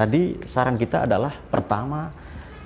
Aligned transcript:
Tadi 0.00 0.48
saran 0.48 0.80
kita 0.80 1.04
adalah 1.04 1.28
pertama 1.52 2.08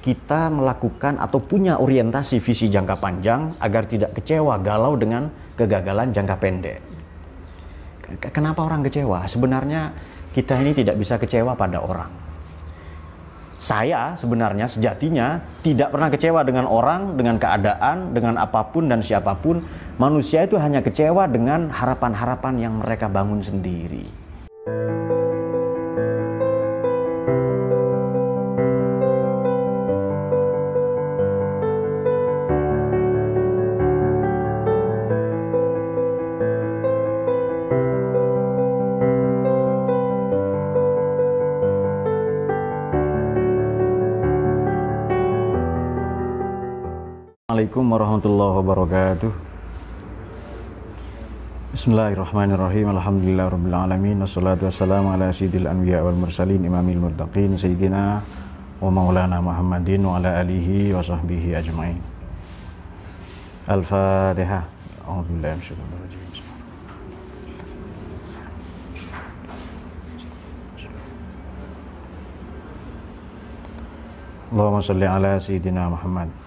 kita 0.06 0.54
melakukan 0.54 1.18
atau 1.18 1.42
punya 1.42 1.82
orientasi 1.82 2.38
visi 2.38 2.70
jangka 2.70 3.02
panjang 3.02 3.58
agar 3.58 3.90
tidak 3.90 4.14
kecewa 4.14 4.54
galau 4.62 4.94
dengan 4.94 5.26
kegagalan 5.58 6.14
jangka 6.14 6.36
pendek. 6.38 6.78
Kenapa 8.30 8.62
orang 8.62 8.86
kecewa? 8.86 9.26
Sebenarnya 9.26 9.90
kita 10.30 10.62
ini 10.62 10.78
tidak 10.78 10.94
bisa 10.94 11.18
kecewa 11.18 11.58
pada 11.58 11.82
orang. 11.82 12.06
Saya 13.58 14.14
sebenarnya 14.14 14.70
sejatinya 14.70 15.42
tidak 15.66 15.90
pernah 15.90 16.14
kecewa 16.14 16.46
dengan 16.46 16.70
orang, 16.70 17.18
dengan 17.18 17.34
keadaan, 17.42 18.14
dengan 18.14 18.38
apa 18.38 18.62
pun 18.70 18.86
dan 18.86 19.02
siapa 19.02 19.34
pun. 19.42 19.58
Manusia 19.98 20.46
itu 20.46 20.54
hanya 20.54 20.86
kecewa 20.86 21.26
dengan 21.26 21.66
harapan-harapan 21.66 22.54
yang 22.62 22.78
mereka 22.78 23.10
bangun 23.10 23.42
sendiri. 23.42 24.06
Assalamualaikum 47.74 47.98
warahmatullahi 47.98 48.54
wabarakatuh. 48.54 49.30
Bismillahirrahmanirrahim. 51.74 52.86
Alhamdulillah 52.94 53.50
Wassalatu 54.22 54.70
wassalamu 54.70 55.10
ala 55.10 55.34
sayyidil 55.34 55.66
anbiya 55.66 56.06
wal 56.06 56.14
mursalin 56.14 56.62
Imamil 56.62 57.02
murtaqin 57.02 57.58
Sayyidina 57.58 58.22
wa 58.78 58.86
maulana 58.94 59.42
Muhammadin 59.42 60.06
Wa 60.06 60.22
ala 60.22 60.38
alihi 60.38 60.94
wa 60.94 61.02
sahbihi 61.02 61.58
ajma'in. 61.58 61.98
Al-Fatihah 63.66 64.70
minasyaitonir 65.82 66.46
Allahumma 74.54 74.78
salli 74.78 75.10
ala 75.10 75.42
sayyidina 75.42 75.90
Muhammad 75.90 76.43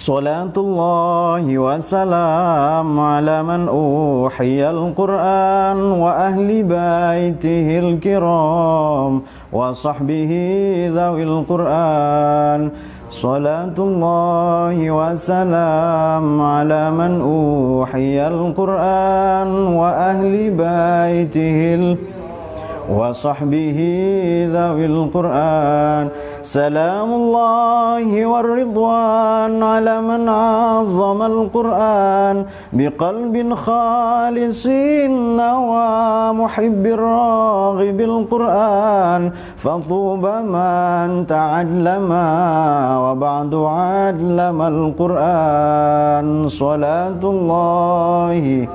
صلاة 0.00 0.56
الله 0.56 1.44
وسلام 1.58 3.00
على 3.00 3.42
من 3.42 3.68
أوحي 3.68 4.70
القرآن 4.70 5.76
وأهل 5.76 6.48
بيته 6.62 7.68
الكرام 7.84 9.22
وصحبه 9.52 10.32
ذوي 10.96 11.22
القرآن 11.22 12.70
صلاة 13.10 13.76
الله 13.78 14.76
وسلام 14.90 16.26
على 16.40 16.90
من 16.90 17.12
أوحي 17.20 18.26
القرآن 18.26 19.50
وأهل 19.80 20.34
بيته 20.64 21.60
وصحبه 22.88 23.78
ذوي 24.48 24.86
القرآن 24.86 26.08
سلام 26.42 27.12
الله 27.14 28.26
والرضوان 28.26 29.62
على 29.62 30.00
من 30.00 30.28
عظم 30.28 31.22
القرآن 31.22 32.36
بقلب 32.72 33.54
خالص 33.54 34.66
ومحب 35.70 36.84
الراغب 36.86 38.00
القرآن 38.00 39.22
فطوبى 39.56 40.36
من 40.56 41.26
تعلم 41.28 42.10
وبعد 43.04 43.54
علم 43.54 44.58
القرآن 44.62 46.48
صلاة 46.48 47.22
الله 47.24 48.68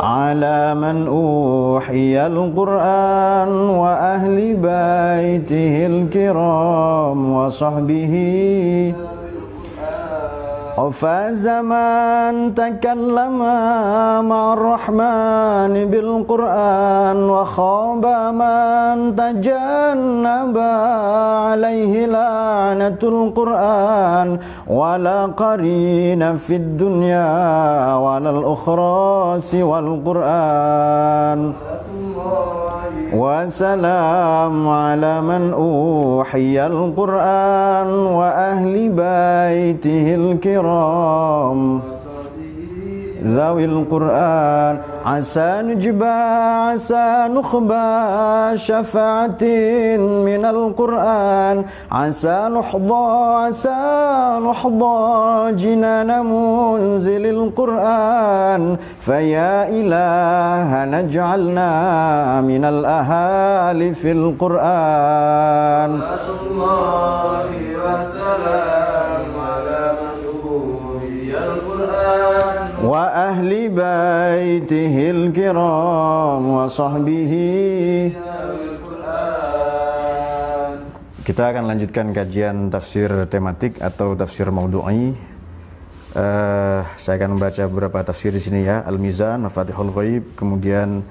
على 0.00 0.74
من 0.74 1.06
أوحي 1.06 2.26
القرآن 2.26 3.48
وأهل 3.48 4.36
بيته 4.54 5.86
الكرام 5.86 7.32
وصحبه 7.32 8.14
وفاز 10.76 11.48
من 11.48 12.52
تكلم 12.54 13.38
مع 14.28 14.52
الرحمن 14.52 15.72
بالقرآن 15.90 17.18
وخاب 17.30 18.04
من 18.42 19.16
تجنب 19.16 20.56
عليه 20.58 22.06
لعنة 22.06 23.00
القرآن 23.02 24.38
ولا 24.68 25.26
قرين 25.26 26.36
في 26.36 26.56
الدنيا 26.56 27.32
ولا 27.96 28.30
الأخرى 28.30 29.40
سوى 29.40 29.78
القرآن. 29.78 31.52
وسلام 33.12 34.68
على 34.68 35.20
من 35.20 35.52
أوحي 35.52 36.66
القرآن 36.66 37.90
وأهل 38.18 38.74
بيته 38.88 40.14
الكرام. 40.14 41.80
ذوي 43.26 43.64
القرآن 43.64 44.78
عسى 45.06 45.62
نجبى 45.62 46.18
عسى 46.70 47.26
نخبى 47.34 47.88
شفاعة 48.54 49.44
من 50.28 50.44
القرآن. 50.44 51.64
عسى 51.92 52.38
نحظى 52.56 53.06
عسى 53.42 53.82
نحظى 54.46 54.98
جنان 55.52 56.10
منزل 56.26 57.24
القرآن. 57.26 58.76
فيا 59.00 59.68
إله 59.68 60.70
نجعلنا 60.94 61.70
من 62.40 62.64
الأهالي 62.64 63.94
في 63.94 64.12
القرآن. 64.12 65.90
الله 66.50 67.46
وسلام 67.84 68.75
وأهل 72.95 73.51
بيته 73.75 74.95
الكرام 75.11 76.43
وصحبه 76.47 77.33
Kita 81.21 81.53
akan 81.53 81.69
lanjutkan 81.69 82.11
kajian 82.17 82.73
tafsir 82.73 83.07
tematik 83.29 83.77
atau 83.77 84.17
tafsir 84.17 84.49
maudhu'i. 84.49 85.13
Uh, 86.11 86.81
saya 86.97 87.15
akan 87.21 87.37
membaca 87.37 87.61
beberapa 87.69 88.01
tafsir 88.01 88.33
di 88.33 88.41
sini 88.41 88.65
ya. 88.65 88.81
Al-Mizan, 88.83 89.45
Mafatihul 89.45 89.93
Ghaib, 89.93 90.33
kemudian 90.33 91.05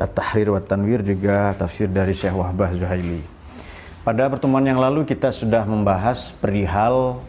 At-Tahrir 0.00 0.56
wa 0.56 0.64
Tanwir 0.64 1.04
juga 1.04 1.52
tafsir 1.60 1.92
dari 1.92 2.16
Syekh 2.16 2.34
Wahbah 2.34 2.72
Zuhaili. 2.72 3.20
Pada 4.00 4.32
pertemuan 4.32 4.64
yang 4.64 4.80
lalu 4.80 5.04
kita 5.04 5.28
sudah 5.28 5.68
membahas 5.68 6.32
perihal 6.40 7.20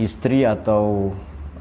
istri 0.00 0.48
atau 0.48 1.12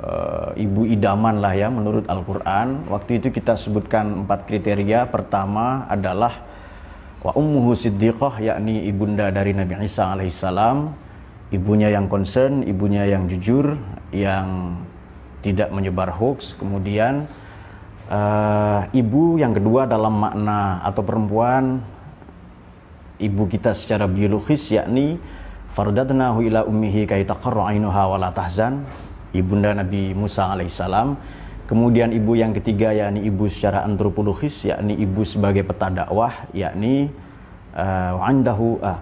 uh, 0.02 0.50
ibu 0.54 0.86
idaman 0.86 1.42
lah 1.42 1.54
ya 1.54 1.68
menurut 1.70 2.06
Al-Quran. 2.06 2.88
Waktu 2.90 3.22
itu 3.22 3.28
kita 3.34 3.58
sebutkan 3.58 4.26
empat 4.26 4.46
kriteria. 4.46 5.10
Pertama 5.10 5.86
adalah 5.90 6.42
wa 7.22 7.34
ummuhu 7.34 7.74
siddiqah 7.74 8.38
yakni 8.38 8.86
ibunda 8.86 9.30
dari 9.34 9.54
Nabi 9.54 9.86
Isa 9.86 10.14
alaihissalam. 10.14 11.06
Ibunya 11.48 11.88
yang 11.88 12.12
concern, 12.12 12.60
ibunya 12.60 13.08
yang 13.08 13.24
jujur, 13.24 13.80
yang 14.12 14.76
tidak 15.40 15.72
menyebar 15.72 16.12
hoax. 16.12 16.52
Kemudian 16.60 17.24
uh, 18.12 18.84
ibu 18.92 19.40
yang 19.40 19.56
kedua 19.56 19.88
dalam 19.88 20.12
makna 20.20 20.84
atau 20.84 21.00
perempuan 21.00 21.80
ibu 23.18 23.50
kita 23.50 23.74
secara 23.74 24.06
biologis 24.06 24.70
yakni 24.70 25.18
fardatnahu 25.74 26.42
ila 26.46 26.66
ummihi 26.66 27.06
taqarra 27.26 27.70
ainuha 27.74 28.02
wa 28.12 28.30
tahzan 28.30 28.86
ibunda 29.32 29.74
Nabi 29.76 30.12
Musa 30.16 30.52
alaihissalam. 30.52 31.18
Kemudian 31.68 32.16
ibu 32.16 32.32
yang 32.32 32.56
ketiga 32.56 32.96
yakni 32.96 33.28
ibu 33.28 33.44
secara 33.44 33.84
antropologis 33.84 34.64
yakni 34.64 34.96
ibu 34.96 35.20
sebagai 35.20 35.68
peta 35.68 35.92
dakwah 35.92 36.48
yakni 36.56 37.12
uh, 37.76 38.24
andahu 38.24 38.80
uh, 38.80 38.96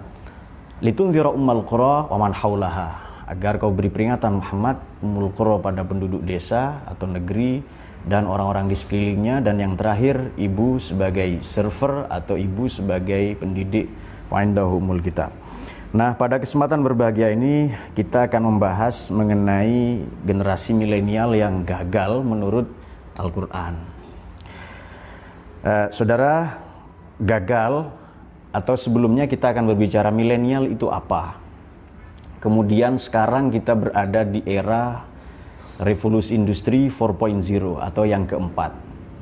litunzira 0.83 1.31
ummal 1.31 1.63
qura 1.63 2.11
wa 2.11 2.27
man 2.27 2.35
haulaha 2.35 3.07
agar 3.27 3.55
kau 3.55 3.71
beri 3.71 3.87
peringatan 3.87 4.43
Muhammad 4.43 4.83
umul 4.99 5.31
qura 5.31 5.63
pada 5.63 5.87
penduduk 5.87 6.23
desa 6.27 6.83
atau 6.83 7.07
negeri 7.07 7.63
dan 8.07 8.23
orang-orang 8.23 8.71
di 8.71 8.75
sekelilingnya 8.79 9.43
dan 9.43 9.59
yang 9.59 9.75
terakhir 9.75 10.31
ibu 10.39 10.79
sebagai 10.79 11.43
server 11.43 12.07
atau 12.07 12.39
ibu 12.39 12.71
sebagai 12.71 13.35
pendidik 13.35 13.91
wa'indahu 14.31 14.79
umul 14.79 15.03
kitab. 15.03 15.35
Nah, 15.95 16.19
pada 16.19 16.35
kesempatan 16.35 16.83
berbahagia 16.83 17.31
ini 17.31 17.71
kita 17.95 18.27
akan 18.27 18.51
membahas 18.51 19.07
mengenai 19.07 20.03
generasi 20.27 20.75
milenial 20.75 21.31
yang 21.31 21.63
gagal 21.63 22.27
menurut 22.27 22.67
Al-Qur'an. 23.15 23.79
Uh, 25.63 25.87
saudara, 25.95 26.59
gagal 27.23 27.87
atau 28.51 28.75
sebelumnya 28.75 29.31
kita 29.31 29.55
akan 29.55 29.63
berbicara 29.71 30.11
milenial 30.11 30.67
itu 30.67 30.91
apa. 30.91 31.39
Kemudian 32.43 32.99
sekarang 32.99 33.47
kita 33.47 33.71
berada 33.73 34.27
di 34.27 34.43
era 34.43 35.07
revolusi 35.79 36.35
industri 36.35 36.91
4.0 36.91 37.79
atau 37.79 38.03
yang 38.03 38.27
keempat. 38.27 38.75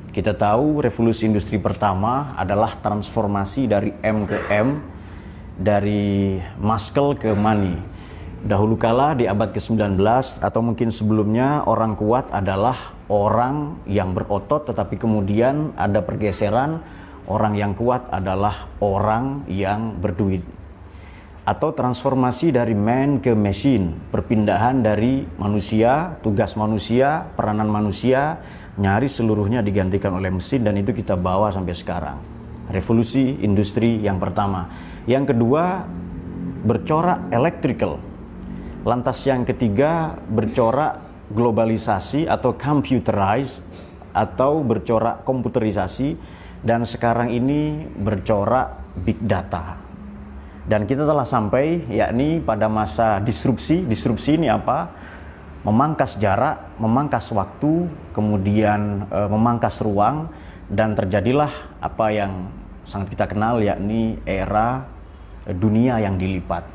Kita 0.10 0.34
tahu 0.34 0.82
revolusi 0.82 1.30
industri 1.30 1.62
pertama 1.62 2.34
adalah 2.34 2.74
transformasi 2.80 3.68
dari 3.68 3.92
M 4.02 4.24
ke 4.24 4.40
M, 4.50 4.95
dari 5.56 6.40
muscle 6.60 7.16
ke 7.16 7.32
money. 7.34 7.76
Dahulu 8.46 8.78
kala 8.78 9.18
di 9.18 9.26
abad 9.26 9.50
ke-19 9.50 9.98
atau 10.38 10.62
mungkin 10.62 10.94
sebelumnya 10.94 11.66
orang 11.66 11.98
kuat 11.98 12.30
adalah 12.30 12.94
orang 13.10 13.82
yang 13.90 14.14
berotot 14.14 14.70
tetapi 14.70 15.02
kemudian 15.02 15.74
ada 15.74 16.06
pergeseran 16.06 16.82
orang 17.26 17.58
yang 17.58 17.74
kuat 17.74 18.06
adalah 18.14 18.70
orang 18.78 19.50
yang 19.50 19.98
berduit 19.98 20.46
atau 21.46 21.70
transformasi 21.78 22.50
dari 22.50 22.74
man 22.74 23.22
ke 23.22 23.38
machine, 23.38 23.94
perpindahan 24.10 24.82
dari 24.82 25.22
manusia, 25.38 26.18
tugas 26.26 26.58
manusia, 26.58 27.30
peranan 27.38 27.70
manusia, 27.70 28.42
nyaris 28.82 29.22
seluruhnya 29.22 29.62
digantikan 29.62 30.18
oleh 30.18 30.34
mesin 30.34 30.66
dan 30.66 30.74
itu 30.74 30.90
kita 30.90 31.14
bawa 31.14 31.54
sampai 31.54 31.78
sekarang. 31.78 32.18
Revolusi 32.74 33.46
industri 33.46 34.02
yang 34.02 34.18
pertama. 34.18 34.66
Yang 35.06 35.34
kedua, 35.34 35.86
bercorak 36.66 37.30
electrical. 37.30 38.02
Lantas 38.86 39.22
yang 39.26 39.46
ketiga, 39.46 40.18
bercorak 40.30 41.02
globalisasi 41.34 42.30
atau 42.30 42.54
computerized 42.54 43.66
atau 44.14 44.62
bercorak 44.62 45.26
komputerisasi 45.26 46.18
dan 46.62 46.86
sekarang 46.86 47.34
ini 47.34 47.86
bercorak 47.98 48.98
big 49.04 49.18
data 49.26 49.86
dan 50.66 50.90
kita 50.90 51.06
telah 51.06 51.30
sampai 51.30 51.86
yakni 51.94 52.42
pada 52.42 52.66
masa 52.66 53.22
disrupsi. 53.22 53.86
Disrupsi 53.86 54.42
ini 54.42 54.50
apa? 54.50 54.90
Memangkas 55.62 56.18
jarak, 56.18 56.78
memangkas 56.82 57.30
waktu, 57.34 57.90
kemudian 58.14 59.06
e, 59.10 59.20
memangkas 59.30 59.82
ruang 59.82 60.30
dan 60.70 60.98
terjadilah 60.98 61.78
apa 61.82 62.06
yang 62.10 62.50
sangat 62.86 63.14
kita 63.14 63.30
kenal 63.30 63.62
yakni 63.62 64.18
era 64.26 64.86
dunia 65.54 66.02
yang 66.02 66.18
dilipat. 66.18 66.66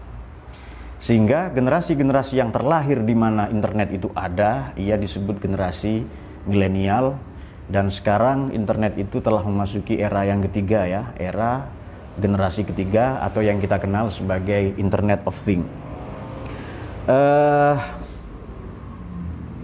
Sehingga 1.00 1.48
generasi-generasi 1.50 2.36
yang 2.36 2.52
terlahir 2.52 3.00
di 3.00 3.16
mana 3.16 3.48
internet 3.48 3.88
itu 3.90 4.12
ada, 4.12 4.76
ia 4.76 5.00
disebut 5.00 5.40
generasi 5.40 6.04
milenial 6.44 7.16
dan 7.70 7.88
sekarang 7.88 8.50
internet 8.50 8.98
itu 8.98 9.22
telah 9.22 9.46
memasuki 9.46 9.96
era 9.96 10.26
yang 10.26 10.42
ketiga 10.44 10.84
ya, 10.84 11.02
era 11.16 11.70
generasi 12.18 12.66
ketiga 12.66 13.22
atau 13.22 13.40
yang 13.40 13.62
kita 13.62 13.78
kenal 13.78 14.10
sebagai 14.10 14.74
Internet 14.74 15.22
of 15.24 15.38
Things. 15.38 15.64
Uh, 17.06 17.78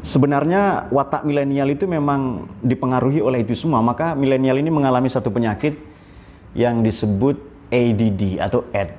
sebenarnya 0.07 0.87
watak 0.95 1.27
milenial 1.27 1.67
itu 1.69 1.91
memang 1.91 2.47
dipengaruhi 2.63 3.19
oleh 3.19 3.43
itu 3.43 3.59
semua. 3.59 3.83
Maka 3.83 4.15
milenial 4.15 4.57
ini 4.63 4.71
mengalami 4.71 5.11
satu 5.11 5.35
penyakit 5.35 5.75
yang 6.55 6.81
disebut 6.87 7.56
ADD 7.71 8.39
atau 8.39 8.67
AD. 8.71 8.91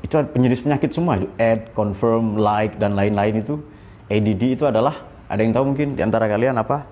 Itu 0.00 0.16
penyedis 0.32 0.64
penyakit 0.64 0.90
semua, 0.96 1.20
AD, 1.36 1.76
confirm, 1.76 2.40
like 2.40 2.80
dan 2.80 2.96
lain-lain 2.96 3.44
itu. 3.44 3.60
ADD 4.10 4.58
itu 4.58 4.64
adalah 4.66 5.06
ada 5.30 5.40
yang 5.40 5.54
tahu 5.54 5.74
mungkin 5.74 5.94
di 5.94 6.02
antara 6.02 6.26
kalian 6.26 6.58
apa? 6.58 6.82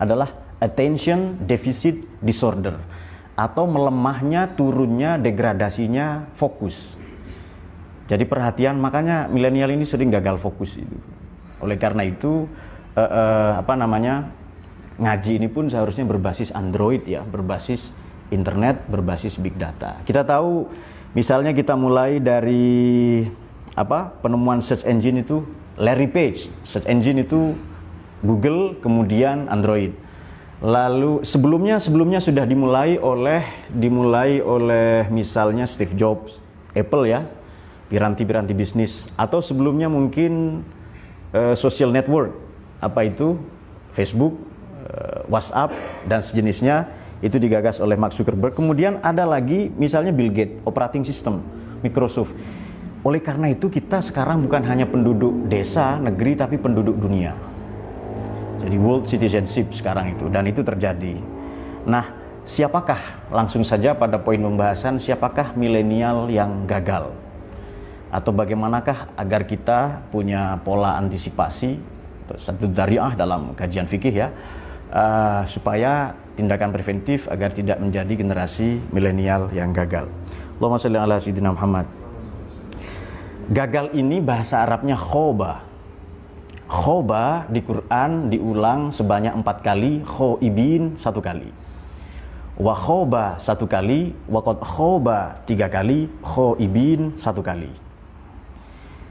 Adalah 0.00 0.58
attention 0.58 1.38
deficit 1.46 2.02
disorder 2.18 2.74
atau 3.38 3.70
melemahnya, 3.70 4.50
turunnya, 4.58 5.14
degradasinya 5.14 6.34
fokus. 6.34 6.98
Jadi 8.10 8.24
perhatian 8.26 8.80
makanya 8.82 9.30
milenial 9.30 9.70
ini 9.70 9.86
sering 9.86 10.10
gagal 10.10 10.42
fokus 10.42 10.80
itu. 10.80 10.98
Oleh 11.62 11.78
karena 11.78 12.02
itu 12.02 12.50
eh, 12.98 13.04
eh, 13.04 13.52
apa 13.62 13.78
namanya 13.78 14.32
ngaji 14.98 15.38
ini 15.38 15.46
pun 15.46 15.70
seharusnya 15.70 16.02
berbasis 16.02 16.50
Android 16.50 17.06
ya, 17.06 17.22
berbasis 17.22 17.94
internet, 18.30 18.84
berbasis 18.88 19.40
big 19.40 19.56
data. 19.56 20.00
Kita 20.04 20.24
tahu 20.24 20.68
misalnya 21.16 21.56
kita 21.56 21.74
mulai 21.74 22.20
dari 22.20 23.24
apa 23.78 24.10
penemuan 24.20 24.58
search 24.58 24.84
engine 24.84 25.22
itu 25.22 25.46
Larry 25.78 26.10
Page, 26.10 26.50
search 26.66 26.90
engine 26.90 27.22
itu 27.22 27.54
Google, 28.26 28.74
kemudian 28.82 29.46
Android. 29.46 29.94
Lalu 30.58 31.22
sebelumnya 31.22 31.78
sebelumnya 31.78 32.18
sudah 32.18 32.42
dimulai 32.42 32.98
oleh 32.98 33.46
dimulai 33.70 34.42
oleh 34.42 35.06
misalnya 35.06 35.70
Steve 35.70 35.94
Jobs, 35.94 36.42
Apple 36.74 37.06
ya, 37.06 37.22
piranti-piranti 37.86 38.58
bisnis. 38.58 39.06
Atau 39.14 39.38
sebelumnya 39.38 39.86
mungkin 39.86 40.66
uh, 41.30 41.54
social 41.54 41.94
network. 41.94 42.34
Apa 42.82 43.06
itu? 43.06 43.38
Facebook, 43.94 44.34
uh, 44.82 45.26
WhatsApp 45.30 45.74
dan 46.06 46.22
sejenisnya 46.22 46.90
itu 47.18 47.36
digagas 47.36 47.82
oleh 47.82 47.98
Mark 47.98 48.14
Zuckerberg. 48.14 48.54
Kemudian 48.54 49.02
ada 49.02 49.26
lagi 49.26 49.70
misalnya 49.74 50.14
Bill 50.14 50.30
Gates, 50.30 50.62
operating 50.62 51.02
system 51.02 51.42
Microsoft. 51.82 52.34
Oleh 53.02 53.22
karena 53.22 53.50
itu 53.50 53.70
kita 53.70 54.02
sekarang 54.02 54.42
bukan 54.42 54.62
hanya 54.66 54.86
penduduk 54.86 55.46
desa, 55.46 55.98
negeri 55.98 56.34
tapi 56.34 56.58
penduduk 56.58 56.98
dunia. 56.98 57.34
Jadi 58.58 58.76
world 58.78 59.06
citizenship 59.06 59.70
sekarang 59.70 60.18
itu 60.18 60.26
dan 60.26 60.44
itu 60.50 60.66
terjadi. 60.66 61.14
Nah, 61.86 62.10
siapakah 62.42 63.30
langsung 63.30 63.62
saja 63.62 63.94
pada 63.94 64.18
poin 64.18 64.38
pembahasan 64.38 64.98
siapakah 64.98 65.54
milenial 65.54 66.26
yang 66.26 66.66
gagal? 66.66 67.14
Atau 68.10 68.34
bagaimanakah 68.34 69.14
agar 69.14 69.46
kita 69.46 70.02
punya 70.10 70.58
pola 70.66 70.98
antisipasi 70.98 71.78
satu 72.36 72.68
dariah 72.68 73.16
dalam 73.16 73.56
kajian 73.56 73.88
fikih 73.88 74.12
ya 74.12 74.28
uh, 74.92 75.48
supaya 75.48 76.12
tindakan 76.38 76.70
preventif 76.70 77.26
agar 77.26 77.50
tidak 77.50 77.82
menjadi 77.82 78.14
generasi 78.14 78.78
milenial 78.94 79.50
yang 79.50 79.74
gagal. 79.74 80.06
Allahumma 80.62 80.78
sholli 80.78 81.02
ala 81.02 81.18
sayyidina 81.18 81.50
Muhammad. 81.50 81.90
Gagal 83.50 83.90
ini 83.98 84.22
bahasa 84.22 84.62
Arabnya 84.62 84.94
khoba 84.94 85.66
Khoba 86.68 87.48
di 87.48 87.64
Quran 87.64 88.28
diulang 88.28 88.92
sebanyak 88.92 89.32
empat 89.40 89.64
kali, 89.64 90.04
khoibin 90.04 91.00
satu 91.00 91.24
kali. 91.24 91.48
Wa 92.60 92.76
khoba 92.76 93.40
satu 93.40 93.64
kali, 93.64 94.12
wa 94.28 94.44
khoba 94.44 95.40
tiga 95.48 95.72
kali, 95.72 96.12
khoibin 96.20 97.16
satu 97.16 97.40
kali. 97.40 97.72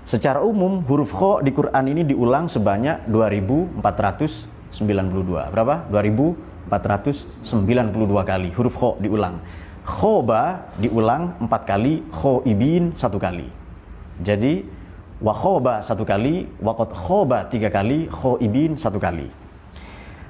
Secara 0.06 0.40
umum 0.40 0.86
huruf 0.88 1.12
kho 1.12 1.44
di 1.44 1.52
Quran 1.52 1.84
ini 1.92 2.08
diulang 2.08 2.46
sebanyak 2.46 3.10
2492. 3.10 5.52
Berapa? 5.52 5.84
2492 5.90 6.57
kali 8.28 8.52
huruf 8.54 8.76
kho 8.76 9.00
diulang. 9.00 9.40
Khoba 9.88 10.68
diulang 10.76 11.40
empat 11.40 11.64
kali, 11.64 12.04
khoibin 12.12 12.92
satu 12.92 13.16
kali. 13.16 13.48
Jadi 14.20 14.68
wa 15.24 15.32
khoba 15.32 15.80
satu 15.80 16.04
kali, 16.04 16.44
wakot 16.60 16.92
khoba 16.92 17.48
tiga 17.48 17.72
kali, 17.72 18.12
khoibin 18.12 18.76
satu 18.76 19.00
kali. 19.00 19.32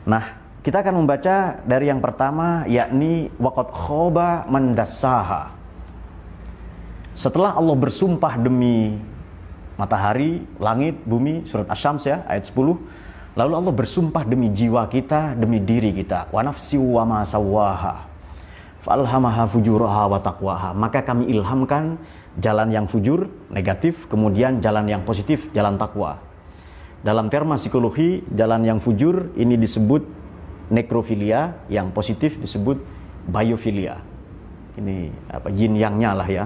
Nah, 0.06 0.24
kita 0.62 0.86
akan 0.86 1.02
membaca 1.02 1.58
dari 1.66 1.90
yang 1.90 1.98
pertama 1.98 2.70
yakni 2.70 3.34
wakot 3.42 3.74
khoba 3.74 4.46
mendasaha. 4.46 5.50
Setelah 7.18 7.58
Allah 7.58 7.74
bersumpah 7.74 8.38
demi 8.38 8.94
matahari, 9.74 10.46
langit, 10.62 11.02
bumi, 11.02 11.50
surat 11.50 11.66
Asyams 11.66 12.06
ya, 12.06 12.22
ayat 12.30 12.46
10. 12.46 12.78
Lalu 13.38 13.54
Allah 13.54 13.74
bersumpah 13.78 14.26
demi 14.26 14.50
jiwa 14.50 14.90
kita, 14.90 15.38
demi 15.38 15.62
diri 15.62 15.94
kita. 15.94 16.34
Wa 16.34 16.42
nafsi 16.42 16.74
wa 16.82 17.06
ma 17.06 17.20
sawaha. 17.22 18.10
Fujuraha 19.54 20.04
wa 20.10 20.18
taqwaha. 20.18 20.74
Maka 20.74 21.06
kami 21.06 21.30
ilhamkan 21.30 22.02
jalan 22.42 22.74
yang 22.74 22.90
fujur, 22.90 23.30
negatif, 23.54 24.10
kemudian 24.10 24.58
jalan 24.58 24.90
yang 24.90 25.06
positif, 25.06 25.54
jalan 25.54 25.78
takwa. 25.78 26.18
Dalam 27.06 27.30
terma 27.30 27.62
psikologi, 27.62 28.26
jalan 28.34 28.66
yang 28.66 28.80
fujur 28.82 29.30
ini 29.38 29.54
disebut 29.54 30.02
nekrofilia, 30.74 31.62
yang 31.70 31.94
positif 31.94 32.42
disebut 32.42 32.82
biofilia. 33.30 34.02
Ini 34.82 35.14
apa 35.30 35.54
yin 35.54 35.78
yangnya 35.78 36.12
lah 36.18 36.30
ya. 36.30 36.46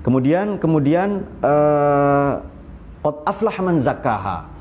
Kemudian 0.00 0.56
kemudian 0.56 1.28
uh, 1.44 2.40
aflah 3.04 3.56
man 3.60 3.82
zakaha. 3.82 4.57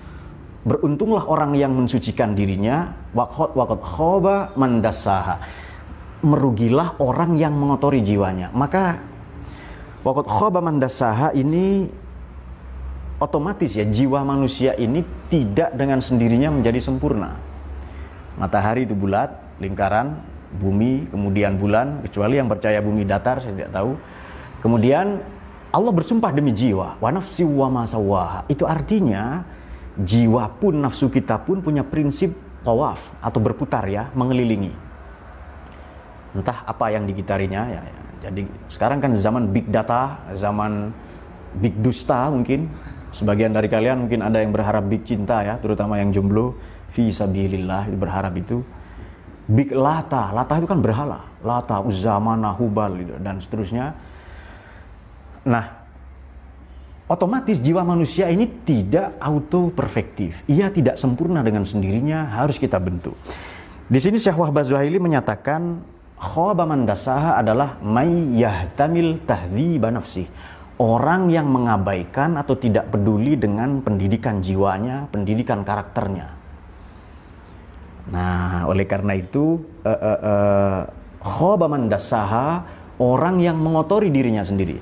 Beruntunglah 0.67 1.23
orang 1.31 1.55
yang 1.55 1.71
mensucikan 1.71 2.35
dirinya, 2.35 2.91
waqad 3.15 3.55
waqad 3.55 3.79
khaba 3.79 4.35
man 4.59 4.83
dasaha. 4.83 5.39
Merugilah 6.27 6.99
orang 6.99 7.39
yang 7.39 7.55
mengotori 7.55 8.03
jiwanya. 8.03 8.51
Maka 8.51 8.99
Waktu 10.07 10.23
khoba 10.23 10.63
mandasaha 10.63 11.35
ini 11.35 11.91
otomatis 13.19 13.75
ya 13.75 13.83
jiwa 13.83 14.23
manusia 14.23 14.71
ini 14.79 15.03
tidak 15.27 15.75
dengan 15.75 15.99
sendirinya 15.99 16.47
menjadi 16.47 16.79
sempurna. 16.79 17.35
Matahari 18.39 18.87
itu 18.87 18.95
bulat, 18.95 19.35
lingkaran, 19.59 20.15
bumi, 20.63 21.11
kemudian 21.11 21.59
bulan, 21.59 22.07
kecuali 22.07 22.39
yang 22.39 22.47
percaya 22.47 22.79
bumi 22.79 23.03
datar, 23.03 23.43
saya 23.43 23.51
tidak 23.51 23.75
tahu. 23.75 23.99
Kemudian 24.63 25.19
Allah 25.75 25.91
bersumpah 25.91 26.31
demi 26.31 26.55
jiwa, 26.55 26.95
wa 27.03 27.09
nafsi 27.11 27.43
wa 27.43 27.67
masawaha. 27.67 28.47
Itu 28.47 28.63
artinya 28.63 29.43
jiwa 29.97 30.49
pun 30.61 30.77
nafsu 30.77 31.09
kita 31.09 31.41
pun 31.41 31.61
punya 31.61 31.81
prinsip 31.81 32.33
tawaf 32.61 33.15
atau 33.21 33.39
berputar 33.41 33.85
ya, 33.89 34.09
mengelilingi. 34.13 34.73
Entah 36.37 36.61
apa 36.67 36.93
yang 36.93 37.07
dikitarinya 37.09 37.61
ya, 37.71 37.81
ya. 37.81 38.01
Jadi 38.27 38.49
sekarang 38.69 38.97
kan 38.97 39.13
zaman 39.13 39.53
big 39.53 39.69
data, 39.69 40.19
zaman 40.33 40.91
big 41.57 41.77
dusta 41.79 42.29
mungkin. 42.29 42.69
Sebagian 43.13 43.55
dari 43.55 43.71
kalian 43.71 44.05
mungkin 44.05 44.21
ada 44.21 44.43
yang 44.43 44.51
berharap 44.51 44.85
big 44.85 45.07
cinta 45.07 45.41
ya, 45.41 45.57
terutama 45.57 45.97
yang 45.97 46.11
jomblo, 46.11 46.59
fi 46.91 47.09
sabilillah 47.09 47.89
berharap 47.95 48.35
itu. 48.35 48.61
Big 49.47 49.71
lata, 49.71 50.35
lata 50.35 50.59
itu 50.59 50.67
kan 50.67 50.83
berhala. 50.83 51.23
Lata, 51.39 51.79
Uzza, 51.79 52.19
Mana, 52.19 52.51
Hubal 52.51 52.99
dan 53.23 53.39
seterusnya. 53.39 53.95
Nah, 55.47 55.76
otomatis 57.07 57.57
jiwa 57.63 57.81
manusia 57.87 58.27
ini 58.27 58.45
tidak 58.67 59.15
auto 59.19 59.71
perfektif. 59.71 60.43
Ia 60.51 60.67
tidak 60.69 60.99
sempurna 60.99 61.39
dengan 61.41 61.63
sendirinya, 61.63 62.27
harus 62.35 62.59
kita 62.59 62.77
bentuk. 62.77 63.15
Di 63.87 63.99
sini 64.03 64.19
Syekh 64.19 64.35
Wahbah 64.35 64.67
Zuhaili 64.67 64.99
menyatakan 64.99 65.79
khaba 66.19 66.67
mandasaha 66.67 67.39
adalah 67.39 67.79
may 67.79 68.35
yahtamil 68.35 69.23
tahziba 69.23 69.87
nafsi. 69.95 70.27
Orang 70.77 71.33
yang 71.33 71.49
mengabaikan 71.49 72.37
atau 72.37 72.53
tidak 72.53 72.93
peduli 72.93 73.33
dengan 73.33 73.81
pendidikan 73.81 74.45
jiwanya, 74.45 75.09
pendidikan 75.09 75.65
karakternya. 75.65 76.37
Nah, 78.13 78.69
oleh 78.69 78.85
karena 78.85 79.17
itu 79.17 79.57
uh, 79.81 80.85
uh, 81.25 81.65
mandasaha 81.65 82.61
orang 83.01 83.41
yang 83.41 83.57
mengotori 83.57 84.13
dirinya 84.13 84.45
sendiri. 84.45 84.77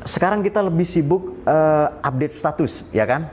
Sekarang 0.00 0.40
kita 0.40 0.64
lebih 0.64 0.88
sibuk 0.88 1.44
uh, 1.44 1.88
update 2.00 2.32
status, 2.32 2.88
ya 2.88 3.04
kan? 3.04 3.28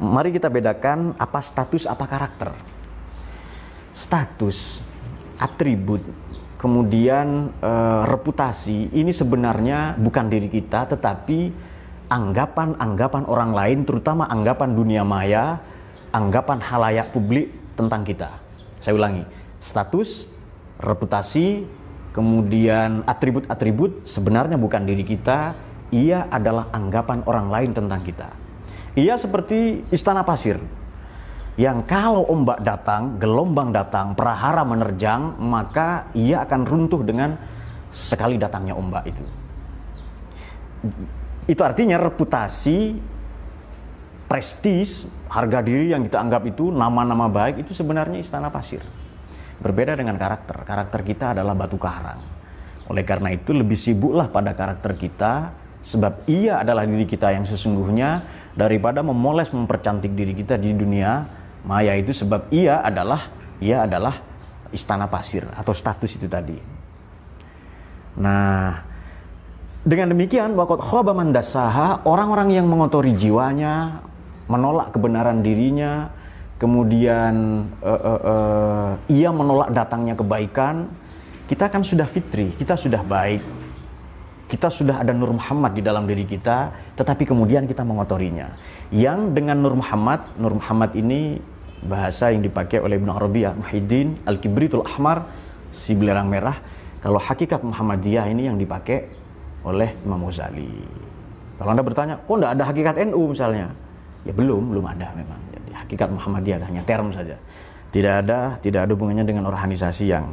Mari 0.00 0.32
kita 0.32 0.48
bedakan 0.48 1.12
apa 1.20 1.42
status, 1.42 1.84
apa 1.84 2.08
karakter. 2.08 2.54
Status, 3.92 4.80
atribut, 5.36 6.00
kemudian 6.56 7.52
uh, 7.60 8.08
reputasi 8.08 8.94
ini 8.94 9.12
sebenarnya 9.12 9.98
bukan 9.98 10.30
diri 10.30 10.48
kita, 10.48 10.86
tetapi 10.90 11.52
anggapan-anggapan 12.08 13.24
orang 13.28 13.52
lain, 13.52 13.78
terutama 13.84 14.24
anggapan 14.32 14.72
dunia 14.72 15.02
maya, 15.04 15.60
anggapan 16.14 16.62
halayak 16.62 17.12
publik 17.12 17.52
tentang 17.76 18.06
kita. 18.06 18.32
Saya 18.80 18.96
ulangi, 18.96 19.28
status, 19.60 20.24
reputasi, 20.80 21.66
kemudian 22.14 23.04
atribut-atribut 23.04 24.08
sebenarnya 24.08 24.56
bukan 24.56 24.88
diri 24.88 25.04
kita, 25.04 25.52
ia 25.94 26.28
adalah 26.28 26.68
anggapan 26.72 27.24
orang 27.24 27.48
lain 27.48 27.70
tentang 27.72 28.00
kita. 28.04 28.28
Ia 28.98 29.14
seperti 29.14 29.86
istana 29.94 30.26
pasir, 30.26 30.58
yang 31.58 31.82
kalau 31.86 32.22
ombak 32.30 32.62
datang, 32.62 33.18
gelombang 33.18 33.74
datang, 33.74 34.14
prahara 34.14 34.62
menerjang, 34.62 35.38
maka 35.42 36.06
ia 36.14 36.46
akan 36.46 36.62
runtuh 36.62 37.02
dengan 37.02 37.34
sekali 37.90 38.38
datangnya 38.38 38.78
ombak 38.78 39.10
itu. 39.10 39.24
Itu 41.50 41.62
artinya 41.66 41.98
reputasi 41.98 42.94
prestis, 44.30 45.10
harga 45.26 45.58
diri 45.64 45.90
yang 45.90 46.06
kita 46.06 46.20
anggap 46.20 46.46
itu 46.46 46.70
nama-nama 46.70 47.26
baik 47.26 47.66
itu 47.66 47.74
sebenarnya 47.74 48.22
istana 48.22 48.52
pasir. 48.52 48.84
Berbeda 49.58 49.98
dengan 49.98 50.14
karakter. 50.14 50.62
Karakter 50.62 51.00
kita 51.02 51.34
adalah 51.34 51.58
batu 51.58 51.74
karang. 51.80 52.22
Oleh 52.86 53.02
karena 53.02 53.34
itu 53.34 53.50
lebih 53.50 53.74
sibuklah 53.74 54.30
pada 54.30 54.54
karakter 54.54 54.94
kita 54.94 55.50
sebab 55.82 56.26
ia 56.28 56.60
adalah 56.62 56.84
diri 56.84 57.06
kita 57.06 57.32
yang 57.32 57.46
sesungguhnya 57.46 58.24
daripada 58.58 59.00
memoles 59.06 59.54
mempercantik 59.54 60.12
diri 60.12 60.34
kita 60.34 60.58
di 60.58 60.74
dunia 60.74 61.24
maya 61.62 61.94
itu 61.94 62.10
sebab 62.10 62.50
ia 62.50 62.82
adalah 62.82 63.30
ia 63.62 63.86
adalah 63.86 64.18
istana 64.74 65.08
pasir 65.08 65.46
atau 65.54 65.72
status 65.72 66.10
itu 66.18 66.26
tadi. 66.26 66.58
Nah, 68.18 68.74
dengan 69.86 70.12
demikian 70.12 70.58
wakot 70.58 70.82
khoba 70.82 71.14
mandasaha 71.14 72.02
orang-orang 72.04 72.52
yang 72.52 72.66
mengotori 72.66 73.14
jiwanya, 73.14 74.02
menolak 74.50 74.92
kebenaran 74.92 75.40
dirinya, 75.40 76.10
kemudian 76.58 77.64
uh, 77.80 77.88
uh, 77.88 78.20
uh, 78.20 78.90
ia 79.08 79.30
menolak 79.30 79.70
datangnya 79.70 80.18
kebaikan, 80.18 80.90
kita 81.46 81.70
kan 81.70 81.86
sudah 81.86 82.04
fitri, 82.04 82.52
kita 82.58 82.74
sudah 82.74 83.00
baik, 83.06 83.40
kita 84.48 84.72
sudah 84.72 85.04
ada 85.04 85.12
Nur 85.12 85.36
Muhammad 85.36 85.76
di 85.76 85.84
dalam 85.84 86.08
diri 86.08 86.24
kita, 86.24 86.72
tetapi 86.96 87.28
kemudian 87.28 87.68
kita 87.68 87.84
mengotorinya. 87.84 88.56
Yang 88.88 89.36
dengan 89.36 89.60
Nur 89.60 89.76
Muhammad, 89.76 90.24
Nur 90.40 90.56
Muhammad 90.56 90.96
ini 90.96 91.36
bahasa 91.84 92.32
yang 92.32 92.40
dipakai 92.40 92.80
oleh 92.80 92.96
Ibnu 92.96 93.12
Arabi 93.12 93.44
Muhyiddin 93.44 94.24
Al-Kibritul 94.24 94.82
Ahmar, 94.88 95.28
si 95.70 95.92
belerang 95.92 96.32
merah. 96.32 96.56
Kalau 96.98 97.20
hakikat 97.20 97.62
Muhammadiyah 97.62 98.26
ini 98.32 98.48
yang 98.48 98.56
dipakai 98.58 99.06
oleh 99.62 99.94
Imam 100.02 100.24
Ghazali. 100.26 100.82
Kalau 101.60 101.70
Anda 101.70 101.84
bertanya, 101.84 102.14
kok 102.18 102.34
enggak 102.34 102.52
ada 102.56 102.64
hakikat 102.66 102.94
NU 103.06 103.22
misalnya? 103.30 103.70
Ya 104.26 104.32
belum, 104.34 104.74
belum 104.74 104.84
ada 104.88 105.12
memang. 105.14 105.38
Jadi 105.54 105.70
hakikat 105.76 106.08
Muhammadiyah 106.10 106.64
hanya 106.64 106.82
term 106.88 107.12
saja. 107.12 107.36
Tidak 107.92 108.14
ada, 108.24 108.56
tidak 108.64 108.88
ada 108.88 108.92
hubungannya 108.96 109.28
dengan 109.28 109.44
organisasi 109.46 110.08
yang 110.08 110.32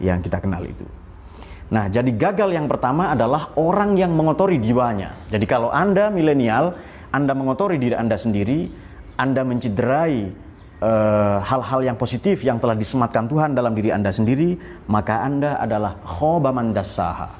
yang 0.00 0.18
kita 0.24 0.40
kenal 0.40 0.64
itu. 0.64 0.88
Nah, 1.70 1.86
jadi 1.86 2.10
gagal 2.10 2.50
yang 2.50 2.66
pertama 2.66 3.14
adalah 3.14 3.54
orang 3.54 3.94
yang 3.94 4.10
mengotori 4.10 4.58
jiwanya. 4.58 5.14
Jadi 5.30 5.46
kalau 5.46 5.70
Anda 5.70 6.10
milenial, 6.10 6.74
Anda 7.14 7.30
mengotori 7.30 7.78
diri 7.78 7.94
Anda 7.94 8.18
sendiri, 8.18 8.66
Anda 9.14 9.46
mencederai 9.46 10.18
eh, 10.82 11.38
hal-hal 11.46 11.80
uh, 11.80 11.86
yang 11.86 11.94
positif 11.94 12.42
yang 12.42 12.58
telah 12.58 12.74
disematkan 12.74 13.30
Tuhan 13.30 13.54
dalam 13.54 13.70
diri 13.78 13.94
Anda 13.94 14.10
sendiri, 14.10 14.58
maka 14.90 15.22
Anda 15.22 15.62
adalah 15.62 15.94
khoba 16.02 16.50
mandasaha. 16.50 17.38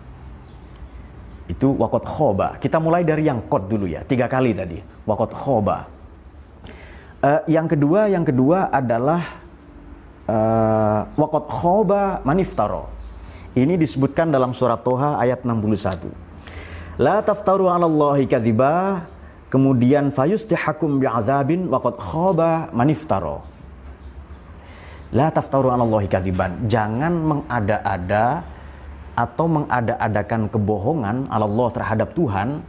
Itu 1.50 1.75
wakot 1.75 2.06
khoba. 2.06 2.54
Kita 2.62 2.78
mulai 2.78 3.02
dari 3.02 3.26
yang 3.26 3.50
kot 3.50 3.66
dulu 3.66 3.90
ya, 3.90 4.06
tiga 4.06 4.30
kali 4.30 4.54
tadi. 4.54 4.78
Wakot 5.10 5.34
khoba. 5.34 5.90
Uh, 7.18 7.42
yang 7.50 7.66
kedua, 7.66 8.06
yang 8.06 8.22
kedua 8.22 8.70
adalah 8.70 9.42
uh, 10.30 11.02
wakot 11.18 11.50
khoba 11.50 12.22
maniftaro 12.22 13.00
ini 13.59 13.75
disebutkan 13.75 14.30
dalam 14.30 14.54
surat 14.54 14.78
Toha 14.87 15.19
ayat 15.19 15.42
61. 15.42 16.07
La 17.02 17.19
taftaru 17.19 17.66
'ala 17.66 17.90
Allahi 17.90 18.28
kadziba 18.30 19.07
kemudian 19.50 20.14
fayustihakum 20.14 21.02
bi'azabin 21.02 21.66
wa 21.66 21.83
qad 21.83 21.99
khaba 21.99 22.71
maniftaro. 22.71 23.42
La 25.11 25.35
taftaru 25.35 25.75
'ala 25.75 25.83
Allahi 25.83 26.07
kadziban. 26.07 26.71
Jangan 26.71 27.11
mengada-ada 27.11 28.47
atau 29.19 29.47
mengada-adakan 29.50 30.47
kebohongan 30.47 31.26
Allah 31.28 31.69
terhadap 31.75 32.14
Tuhan 32.14 32.62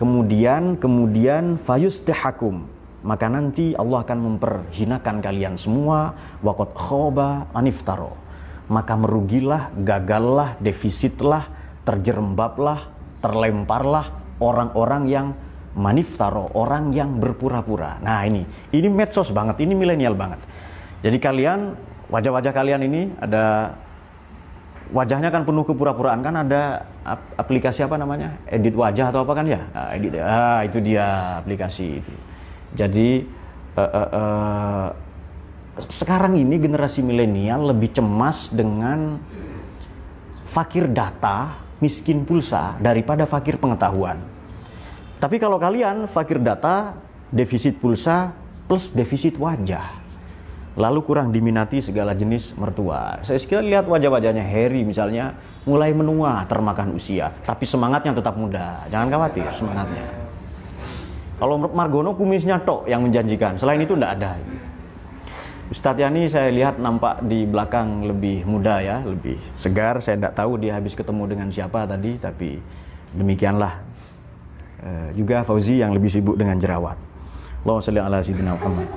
kemudian 0.00 0.80
kemudian 0.80 1.60
fayustihakum 1.60 2.64
maka 3.06 3.30
nanti 3.30 3.76
Allah 3.78 4.02
akan 4.02 4.18
memperhinakan 4.18 5.22
kalian 5.22 5.54
semua 5.54 6.16
waqad 6.42 6.74
khaba 6.74 7.46
maniftaro 7.54 8.25
maka 8.66 8.94
merugilah, 8.98 9.70
gagallah, 9.78 10.58
defisitlah, 10.58 11.46
terjerembablah, 11.86 12.90
terlemparlah 13.22 14.06
orang-orang 14.42 15.02
yang 15.06 15.26
maniftaro, 15.76 16.50
orang 16.56 16.90
yang 16.90 17.20
berpura-pura. 17.20 18.00
Nah 18.02 18.24
ini, 18.26 18.42
ini 18.72 18.88
medsos 18.90 19.30
banget, 19.30 19.62
ini 19.62 19.76
milenial 19.76 20.16
banget. 20.16 20.40
Jadi 21.04 21.16
kalian, 21.20 21.76
wajah-wajah 22.10 22.52
kalian 22.54 22.82
ini 22.86 23.12
ada 23.20 23.76
wajahnya 24.94 25.34
kan 25.34 25.42
penuh 25.42 25.66
kepura-puraan 25.66 26.22
kan 26.22 26.34
ada 26.46 26.86
aplikasi 27.34 27.82
apa 27.82 27.98
namanya 27.98 28.38
edit 28.46 28.74
wajah 28.74 29.10
atau 29.10 29.26
apa 29.26 29.32
kan 29.34 29.46
ya 29.46 29.60
nah, 29.74 29.90
edit 29.94 30.12
ah 30.22 30.62
itu 30.62 30.78
dia 30.78 31.38
aplikasi 31.42 31.98
itu 31.98 32.14
jadi 32.78 33.26
uh, 33.74 33.82
uh, 33.82 34.08
uh, 34.14 34.86
sekarang 35.84 36.40
ini 36.40 36.56
generasi 36.56 37.04
milenial 37.04 37.68
lebih 37.68 37.92
cemas 37.92 38.48
dengan 38.48 39.20
fakir 40.48 40.88
data, 40.88 41.60
miskin 41.84 42.24
pulsa 42.24 42.80
daripada 42.80 43.28
fakir 43.28 43.60
pengetahuan. 43.60 44.16
Tapi 45.20 45.36
kalau 45.36 45.60
kalian 45.60 46.08
fakir 46.08 46.40
data, 46.40 46.96
defisit 47.28 47.76
pulsa 47.76 48.32
plus 48.64 48.88
defisit 48.92 49.36
wajah. 49.36 50.04
Lalu 50.76 51.00
kurang 51.08 51.32
diminati 51.32 51.80
segala 51.80 52.12
jenis 52.12 52.52
mertua. 52.52 53.24
Saya 53.24 53.40
sekali 53.40 53.72
lihat 53.72 53.88
wajah-wajahnya 53.88 54.44
Harry 54.44 54.84
misalnya 54.84 55.32
mulai 55.64 55.92
menua 55.96 56.44
termakan 56.44 56.92
usia, 56.92 57.32
tapi 57.44 57.64
semangatnya 57.64 58.12
tetap 58.12 58.36
muda. 58.36 58.84
Jangan 58.92 59.08
khawatir 59.08 59.44
semangatnya. 59.56 60.04
Kalau 61.36 61.60
Margono 61.68 62.16
kumisnya 62.16 62.60
tok 62.60 62.88
yang 62.88 63.04
menjanjikan, 63.04 63.56
selain 63.60 63.80
itu 63.80 63.92
tidak 63.92 64.20
ada. 64.20 64.36
Ustadz 65.66 65.98
Yani 65.98 66.30
saya 66.30 66.46
lihat 66.54 66.78
nampak 66.78 67.26
di 67.26 67.42
belakang 67.42 68.06
lebih 68.06 68.46
muda 68.46 68.78
ya, 68.78 69.02
lebih 69.02 69.34
segar. 69.58 69.98
Saya 69.98 70.14
tidak 70.14 70.38
tahu 70.38 70.62
dia 70.62 70.78
habis 70.78 70.94
ketemu 70.94 71.26
dengan 71.26 71.50
siapa 71.50 71.82
tadi, 71.90 72.14
tapi 72.22 72.62
demikianlah. 73.10 73.82
E, 74.78 74.90
juga 75.18 75.42
Fauzi 75.42 75.82
yang 75.82 75.90
lebih 75.90 76.06
sibuk 76.06 76.38
dengan 76.38 76.54
jerawat. 76.62 76.94
Allahumma 77.66 77.82
sholli 77.82 77.98
ala 77.98 78.22
sayyidina 78.22 78.54
Muhammad. 78.54 78.88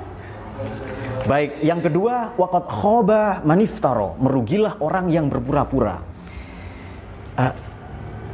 Baik, 1.26 1.58
yang 1.58 1.82
kedua, 1.82 2.38
waqad 2.38 2.64
khoba 2.70 3.42
maniftaro, 3.42 4.14
merugilah 4.22 4.78
orang 4.78 5.10
yang 5.10 5.26
berpura-pura. 5.26 6.06
E, 7.34 7.44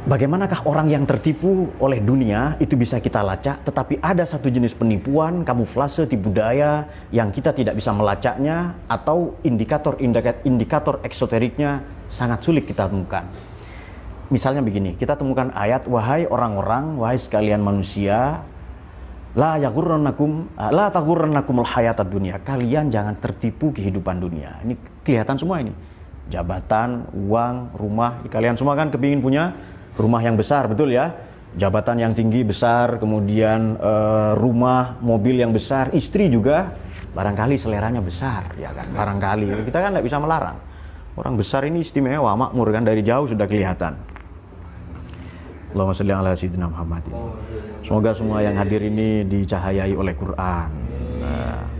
Bagaimanakah 0.07 0.63
orang 0.63 0.87
yang 0.87 1.03
tertipu 1.03 1.67
oleh 1.83 1.99
dunia 1.99 2.55
itu 2.63 2.79
bisa 2.79 2.95
kita 3.03 3.19
lacak, 3.19 3.59
tetapi 3.67 3.99
ada 3.99 4.23
satu 4.23 4.47
jenis 4.47 4.71
penipuan, 4.71 5.43
kamuflase, 5.43 6.07
tipu 6.07 6.31
daya 6.31 6.87
yang 7.11 7.27
kita 7.27 7.51
tidak 7.51 7.75
bisa 7.75 7.91
melacaknya 7.91 8.71
atau 8.87 9.35
indikator-indikator 9.43 11.03
eksoteriknya 11.03 11.83
sangat 12.07 12.39
sulit 12.39 12.63
kita 12.63 12.87
temukan. 12.87 13.27
Misalnya 14.31 14.63
begini, 14.63 14.95
kita 14.95 15.19
temukan 15.19 15.51
ayat, 15.51 15.83
wahai 15.91 16.23
orang-orang, 16.23 16.95
wahai 16.95 17.19
sekalian 17.19 17.59
manusia, 17.59 18.47
la 19.35 19.59
yaghurrannakum 19.59 20.55
la 20.55 20.87
taghurrannakumul 20.87 21.67
hayatad 21.67 22.07
dunia. 22.07 22.39
Kalian 22.39 22.87
jangan 22.87 23.19
tertipu 23.19 23.75
kehidupan 23.75 24.23
dunia. 24.23 24.55
Ini 24.63 25.03
kelihatan 25.03 25.35
semua 25.35 25.59
ini. 25.59 25.75
Jabatan, 26.31 27.11
uang, 27.11 27.75
rumah, 27.75 28.23
kalian 28.31 28.55
semua 28.55 28.79
kan 28.79 28.87
kepingin 28.87 29.19
punya 29.19 29.51
rumah 29.97 30.21
yang 30.21 30.37
besar 30.37 30.69
betul 30.69 30.93
ya? 30.93 31.11
Jabatan 31.57 31.97
yang 31.97 32.13
tinggi 32.13 32.45
besar 32.45 33.01
kemudian 33.01 33.81
uh, 33.81 34.37
rumah 34.37 35.01
mobil 35.01 35.41
yang 35.41 35.49
besar 35.49 35.89
istri 35.97 36.29
juga. 36.29 36.77
Barangkali 37.17 37.57
seleranya 37.57 37.97
besar 37.97 38.53
ya 38.61 38.69
kan? 38.77 38.93
Barangkali. 38.93 39.65
Kita 39.65 39.81
kan 39.81 39.89
nggak 39.97 40.05
bisa 40.05 40.21
melarang. 40.21 40.61
Orang 41.17 41.33
besar 41.33 41.65
ini 41.65 41.81
istimewa 41.81 42.37
makmur 42.37 42.69
kan? 42.69 42.85
Dari 42.85 43.01
jauh 43.01 43.25
sudah 43.25 43.49
kelihatan. 43.49 43.97
Allahumma 45.73 45.97
salli 45.97 46.13
ala 46.13 46.31
sayyidina 46.31 46.67
Muhammad 46.71 47.03
semoga 47.83 48.15
semua 48.15 48.39
yang 48.39 48.55
hadir 48.55 48.81
ini 48.87 49.27
dicahayai 49.27 49.93
oleh 49.93 50.13
Quran. 50.15 50.69
Nah. 51.21 51.76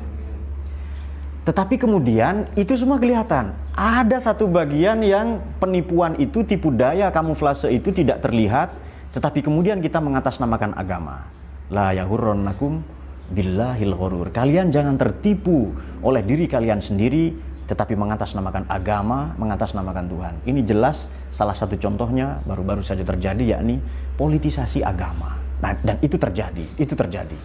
Tetapi 1.47 1.79
kemudian 1.79 2.51
itu 2.59 2.75
semua 2.75 2.99
kelihatan. 2.99 3.55
Ada 3.71 4.19
satu 4.19 4.51
bagian 4.51 4.99
yang 4.99 5.39
penipuan 5.63 6.19
itu, 6.19 6.43
tipu 6.43 6.75
daya, 6.75 7.07
kamuflase 7.07 7.71
itu 7.71 7.95
tidak 7.95 8.19
terlihat, 8.19 8.75
tetapi 9.15 9.39
kemudian 9.39 9.79
kita 9.79 10.03
mengatasnamakan 10.03 10.75
agama. 10.75 11.23
La 11.71 11.95
yahurronnakum 11.95 12.83
billahil 13.31 13.95
ghurur. 13.95 14.27
Kalian 14.35 14.75
jangan 14.75 14.99
tertipu 14.99 15.71
oleh 16.03 16.19
diri 16.19 16.51
kalian 16.51 16.83
sendiri, 16.83 17.31
tetapi 17.63 17.95
mengatasnamakan 17.95 18.67
agama, 18.67 19.31
mengatasnamakan 19.39 20.05
Tuhan. 20.11 20.33
Ini 20.43 20.67
jelas 20.67 21.07
salah 21.31 21.55
satu 21.55 21.79
contohnya 21.79 22.43
baru-baru 22.43 22.83
saja 22.83 23.07
terjadi 23.07 23.55
yakni 23.55 23.79
politisasi 24.19 24.83
agama. 24.83 25.39
Nah, 25.63 25.79
dan 25.79 25.95
itu 26.03 26.19
terjadi, 26.19 26.67
itu 26.75 26.91
terjadi. 26.91 27.39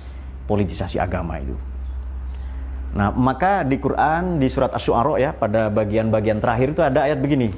Politisasi 0.51 0.99
agama 0.99 1.39
itu. 1.39 1.55
Nah, 2.93 3.09
maka 3.09 3.65
di 3.65 3.81
Quran 3.81 4.37
di 4.37 4.53
surat 4.53 4.69
Asy-Syu'ara 4.77 5.17
ya 5.17 5.31
pada 5.33 5.73
bagian-bagian 5.73 6.45
terakhir 6.45 6.77
itu 6.77 6.83
ada 6.85 7.09
ayat 7.09 7.17
begini. 7.25 7.49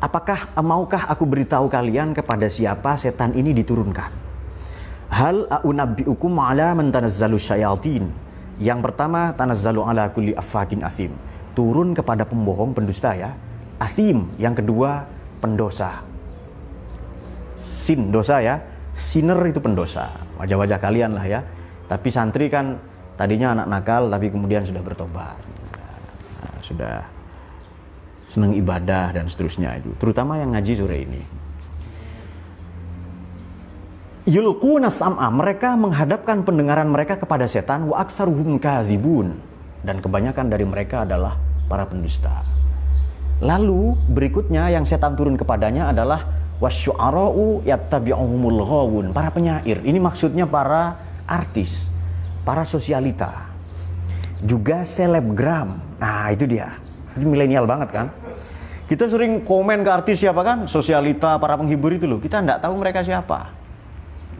Apakah 0.00 0.54
maukah 0.62 1.10
aku 1.10 1.26
beritahu 1.26 1.66
kalian 1.66 2.14
kepada 2.16 2.46
siapa 2.46 2.96
setan 2.96 3.34
ini 3.36 3.52
diturunkan? 3.52 4.10
Hal 5.08 5.48
unabbiukum 5.64 6.38
ala 6.38 6.72
man 6.72 6.88
tanazzalu 6.88 7.36
syayatin. 7.36 8.08
Yang 8.60 8.80
pertama 8.90 9.32
tanazzalu 9.34 9.80
ala 9.84 10.08
kulli 10.12 10.32
affakin 10.36 10.84
asim. 10.84 11.12
Turun 11.52 11.92
kepada 11.96 12.22
pembohong 12.28 12.72
pendusta 12.76 13.12
ya. 13.12 13.34
Asim. 13.82 14.30
Yang 14.38 14.64
kedua 14.64 15.04
pendosa. 15.42 16.04
Sin 17.58 18.14
dosa 18.14 18.38
ya. 18.38 18.62
Sinner 18.94 19.38
itu 19.48 19.58
pendosa. 19.58 20.14
Wajah-wajah 20.38 20.78
kalian 20.78 21.18
lah 21.18 21.26
ya. 21.26 21.40
Tapi 21.88 22.08
santri 22.12 22.46
kan 22.52 22.78
tadinya 23.18 23.52
anak 23.58 23.66
nakal 23.66 24.06
tapi 24.06 24.30
kemudian 24.30 24.62
sudah 24.62 24.80
bertobat. 24.80 25.36
Nah, 26.38 26.56
sudah 26.62 27.02
senang 28.30 28.54
ibadah 28.54 29.10
dan 29.10 29.26
seterusnya 29.26 29.74
itu. 29.82 29.90
Terutama 29.98 30.38
yang 30.38 30.54
ngaji 30.54 30.72
sore 30.78 30.98
ini. 31.02 31.22
Yulquna 34.28 34.92
sam'a 34.92 35.32
mereka 35.32 35.72
menghadapkan 35.74 36.44
pendengaran 36.44 36.86
mereka 36.92 37.16
kepada 37.16 37.48
setan 37.48 37.88
wa 37.90 37.98
aksaruhum 37.98 38.60
kazibun. 38.62 39.34
Dan 39.82 40.04
kebanyakan 40.04 40.52
dari 40.52 40.68
mereka 40.68 41.08
adalah 41.08 41.40
para 41.66 41.88
pendusta. 41.88 42.44
Lalu 43.40 43.96
berikutnya 44.10 44.68
yang 44.68 44.84
setan 44.84 45.16
turun 45.16 45.38
kepadanya 45.38 45.88
adalah 45.88 46.28
wasyu'ara'u 46.60 47.64
yattabi'uhumul 47.64 48.60
ghawun. 48.62 49.06
Para 49.16 49.32
penyair. 49.32 49.80
Ini 49.80 49.96
maksudnya 49.96 50.44
para 50.44 51.00
artis 51.24 51.88
para 52.48 52.64
sosialita, 52.64 53.52
juga 54.40 54.80
selebgram. 54.88 56.00
Nah 56.00 56.32
itu 56.32 56.48
dia, 56.48 56.80
ini 57.20 57.28
milenial 57.28 57.68
banget 57.68 57.92
kan. 57.92 58.08
Kita 58.88 59.04
sering 59.04 59.44
komen 59.44 59.84
ke 59.84 59.90
artis 59.92 60.24
siapa 60.24 60.40
kan, 60.40 60.64
sosialita, 60.64 61.36
para 61.36 61.60
penghibur 61.60 61.92
itu 61.92 62.08
loh. 62.08 62.16
Kita 62.16 62.40
nggak 62.40 62.64
tahu 62.64 62.72
mereka 62.80 63.04
siapa. 63.04 63.52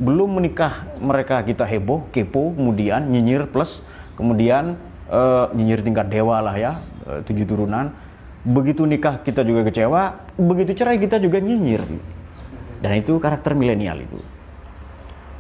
Belum 0.01 0.40
menikah 0.40 0.88
mereka 0.97 1.44
kita 1.44 1.68
heboh, 1.68 2.09
kepo, 2.09 2.57
kemudian 2.57 3.12
nyinyir 3.12 3.44
plus, 3.53 3.85
kemudian 4.16 4.81
uh, 5.12 5.53
nyinyir 5.53 5.85
tingkat 5.85 6.09
dewa 6.09 6.40
lah 6.40 6.57
ya, 6.57 6.81
uh, 7.05 7.21
tujuh 7.29 7.44
turunan. 7.44 7.92
Begitu 8.40 8.88
nikah 8.88 9.21
kita 9.21 9.44
juga 9.44 9.68
kecewa, 9.68 10.33
begitu 10.40 10.73
cerai 10.73 10.97
kita 10.97 11.21
juga 11.21 11.44
nyinyir. 11.44 11.85
Dan 12.81 13.05
itu 13.05 13.21
karakter 13.21 13.53
milenial 13.53 14.01
itu. 14.01 14.16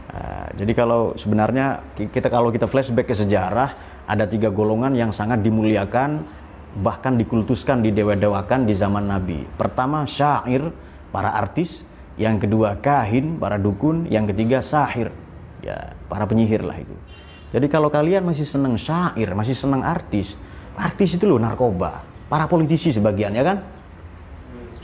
Nah, 0.08 0.48
jadi 0.56 0.72
kalau 0.72 1.12
sebenarnya 1.20 1.84
kita 1.94 2.32
kalau 2.32 2.48
kita 2.48 2.64
flashback 2.64 3.12
ke 3.12 3.14
sejarah 3.14 3.76
ada 4.08 4.24
tiga 4.24 4.48
golongan 4.48 4.96
yang 4.96 5.12
sangat 5.12 5.44
dimuliakan 5.44 6.24
bahkan 6.80 7.16
dikultuskan 7.20 7.84
didewa-dewakan 7.84 8.64
di 8.64 8.72
zaman 8.72 9.04
Nabi. 9.04 9.44
Pertama 9.56 10.08
syair, 10.08 10.72
para 11.12 11.36
artis, 11.36 11.84
yang 12.16 12.40
kedua 12.40 12.80
kahin, 12.80 13.36
para 13.36 13.60
dukun, 13.60 14.08
yang 14.08 14.24
ketiga 14.24 14.64
sahir, 14.64 15.12
ya 15.60 15.92
para 16.08 16.24
penyihir 16.24 16.64
lah 16.64 16.80
itu. 16.80 16.96
Jadi 17.52 17.66
kalau 17.68 17.88
kalian 17.88 18.24
masih 18.24 18.44
senang 18.44 18.76
syair, 18.80 19.32
masih 19.32 19.56
senang 19.56 19.84
artis, 19.84 20.36
artis 20.76 21.16
itu 21.16 21.24
loh 21.24 21.40
narkoba, 21.40 22.04
para 22.28 22.48
politisi 22.48 22.92
sebagian 22.92 23.32
ya 23.36 23.44
kan? 23.44 23.58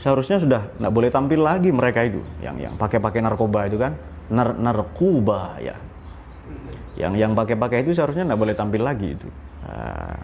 Seharusnya 0.01 0.37
sudah 0.37 0.61
nggak 0.77 0.93
boleh 0.93 1.09
tampil 1.09 1.41
lagi 1.41 1.69
mereka 1.73 2.05
itu, 2.05 2.21
yang 2.41 2.57
yang 2.61 2.73
pakai-pakai 2.77 3.25
narkoba 3.25 3.69
itu 3.69 3.77
kan? 3.81 3.93
Nar 4.31 4.57
narkuba 4.57 5.57
ya. 5.61 5.75
Yang 6.95 7.13
yang 7.19 7.31
pakai-pakai 7.35 7.83
itu 7.83 7.91
seharusnya 7.91 8.23
nggak 8.31 8.41
boleh 8.41 8.55
tampil 8.55 8.81
lagi 8.81 9.19
itu. 9.19 9.27
Uh, 9.65 10.17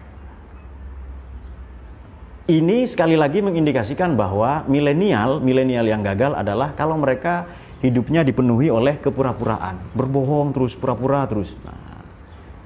ini 2.50 2.88
sekali 2.90 3.14
lagi 3.14 3.38
mengindikasikan 3.38 4.18
bahwa 4.18 4.66
milenial 4.66 5.38
milenial 5.38 5.86
yang 5.86 6.02
gagal 6.02 6.34
adalah 6.34 6.74
kalau 6.74 6.98
mereka 6.98 7.46
hidupnya 7.84 8.24
dipenuhi 8.24 8.72
oleh 8.72 8.98
kepura-puraan. 8.98 9.78
Berbohong 9.94 10.54
terus 10.54 10.72
pura-pura 10.74 11.26
terus. 11.28 11.54
Nah, 11.62 12.02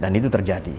dan 0.00 0.12
itu 0.14 0.28
terjadi. 0.30 0.76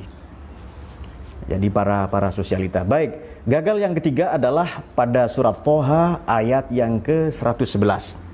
Jadi 1.47 1.67
para 1.71 2.07
para 2.11 2.31
sosialita. 2.31 2.83
Baik 2.87 3.43
gagal 3.47 3.79
yang 3.79 3.95
ketiga 3.95 4.35
adalah 4.35 4.83
pada 4.91 5.31
surat 5.31 5.63
Toha 5.63 6.19
ayat 6.27 6.67
yang 6.67 6.99
ke 6.99 7.31
111 7.31 8.27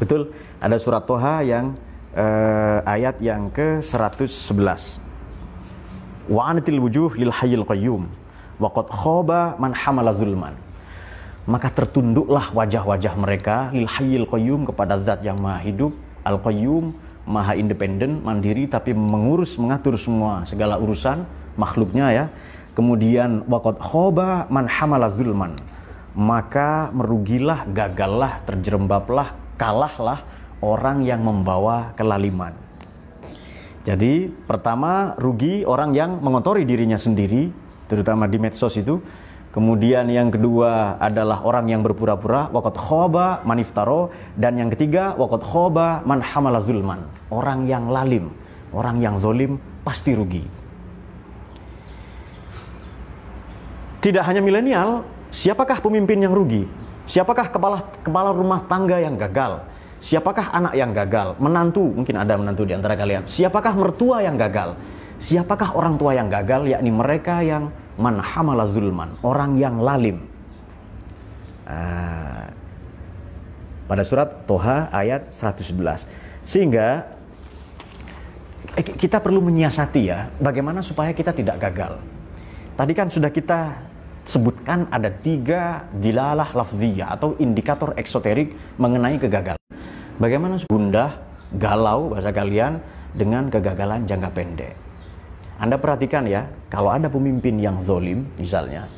betul 0.00 0.32
ada 0.56 0.76
surat 0.80 1.04
Toha 1.04 1.44
yang 1.44 1.76
uh, 2.16 2.80
ayat 2.88 3.20
yang 3.20 3.52
ke-111. 3.52 5.04
Wa 6.26 6.50
anatil 6.50 6.80
wujuh 6.82 7.12
lil 7.14 7.30
hayyil 7.30 7.62
qayyum 7.68 8.08
wa 8.58 8.68
qad 8.72 8.88
khaba 8.88 9.54
man 9.60 9.76
hamala 9.76 10.16
zulman. 10.16 10.56
Maka 11.46 11.70
tertunduklah 11.70 12.50
wajah-wajah 12.50 13.14
mereka 13.14 13.70
lil 13.70 13.86
hayyil 13.86 14.26
qayyum 14.26 14.66
kepada 14.66 14.98
zat 14.98 15.22
yang 15.22 15.38
maha 15.38 15.62
hidup, 15.62 15.94
al 16.26 16.42
qayyum, 16.42 16.90
maha 17.22 17.54
independen, 17.54 18.24
mandiri 18.24 18.66
tapi 18.66 18.90
mengurus 18.96 19.54
mengatur 19.54 19.94
semua 19.94 20.42
segala 20.48 20.80
urusan 20.80 21.22
makhluknya 21.54 22.06
ya. 22.10 22.24
Kemudian 22.74 23.46
waqad 23.46 23.78
khaba 23.78 24.50
man 24.50 24.66
hamala 24.66 25.12
zulman. 25.12 25.54
Maka 26.16 26.88
merugilah, 26.96 27.68
gagallah, 27.70 28.40
terjerembablah, 28.48 29.36
kalahlah 29.60 30.24
orang 30.60 31.04
yang 31.04 31.24
membawa 31.24 31.96
kelaliman. 31.96 32.54
Jadi 33.86 34.28
pertama 34.28 35.14
rugi 35.14 35.62
orang 35.62 35.94
yang 35.94 36.18
mengotori 36.18 36.66
dirinya 36.66 36.98
sendiri, 36.98 37.50
terutama 37.86 38.26
di 38.26 38.38
medsos 38.38 38.74
itu. 38.74 38.98
Kemudian 39.54 40.04
yang 40.12 40.28
kedua 40.28 41.00
adalah 41.00 41.40
orang 41.40 41.72
yang 41.72 41.80
berpura-pura, 41.80 42.52
wakot 42.52 42.76
khoba 42.76 43.40
maniftaro. 43.48 44.12
Dan 44.36 44.60
yang 44.60 44.68
ketiga, 44.68 45.16
wakot 45.16 45.40
khoba 45.40 46.04
man 46.04 46.20
hamala 46.20 46.60
zulman. 46.60 47.08
Orang 47.32 47.64
yang 47.64 47.88
lalim, 47.88 48.28
orang 48.76 49.00
yang 49.00 49.16
zolim 49.16 49.56
pasti 49.80 50.12
rugi. 50.12 50.44
tidak 54.06 54.22
hanya 54.22 54.38
milenial, 54.38 55.02
siapakah 55.34 55.82
pemimpin 55.82 56.22
yang 56.22 56.30
rugi? 56.30 56.70
Siapakah 57.10 57.50
kepala 57.50 57.82
kepala 58.06 58.30
rumah 58.30 58.62
tangga 58.70 59.02
yang 59.02 59.18
gagal? 59.18 59.66
Siapakah 60.06 60.54
anak 60.54 60.78
yang 60.78 60.94
gagal? 60.94 61.34
Menantu, 61.42 61.90
mungkin 61.90 62.14
ada 62.14 62.38
menantu 62.38 62.62
di 62.62 62.78
antara 62.78 62.94
kalian. 62.94 63.26
Siapakah 63.26 63.74
mertua 63.74 64.22
yang 64.22 64.38
gagal? 64.38 64.78
Siapakah 65.18 65.74
orang 65.74 65.98
tua 65.98 66.14
yang 66.14 66.30
gagal? 66.30 66.70
Yakni 66.70 66.94
mereka 66.94 67.42
yang 67.42 67.74
manhamala 67.98 68.70
zulman, 68.70 69.18
orang 69.26 69.58
yang 69.58 69.82
lalim. 69.82 70.22
Uh, 71.66 72.46
pada 73.90 74.06
surat 74.06 74.46
Toha 74.46 74.86
ayat 74.94 75.26
111. 75.34 76.06
Sehingga 76.46 77.02
eh, 78.78 78.86
kita 78.86 79.18
perlu 79.18 79.42
menyiasati 79.42 80.02
ya, 80.06 80.30
bagaimana 80.38 80.86
supaya 80.86 81.10
kita 81.10 81.34
tidak 81.34 81.58
gagal. 81.58 81.98
Tadi 82.78 82.92
kan 82.94 83.10
sudah 83.10 83.34
kita 83.34 83.74
sebutkan 84.22 84.86
ada 84.86 85.10
tiga 85.10 85.90
dilalah 85.90 86.54
lafziyah 86.54 87.10
atau 87.10 87.34
indikator 87.42 87.90
eksoterik 87.98 88.54
mengenai 88.78 89.18
kegagalan. 89.18 89.65
Bagaimana 90.16 90.56
gundah, 90.64 91.20
galau 91.60 92.16
bahasa 92.16 92.32
kalian 92.32 92.80
dengan 93.12 93.52
kegagalan 93.52 94.08
jangka 94.08 94.30
pendek. 94.32 94.74
Anda 95.60 95.76
perhatikan 95.76 96.24
ya, 96.24 96.48
kalau 96.72 96.92
ada 96.92 97.08
pemimpin 97.08 97.60
yang 97.60 97.80
zolim 97.84 98.28
misalnya, 98.40 98.88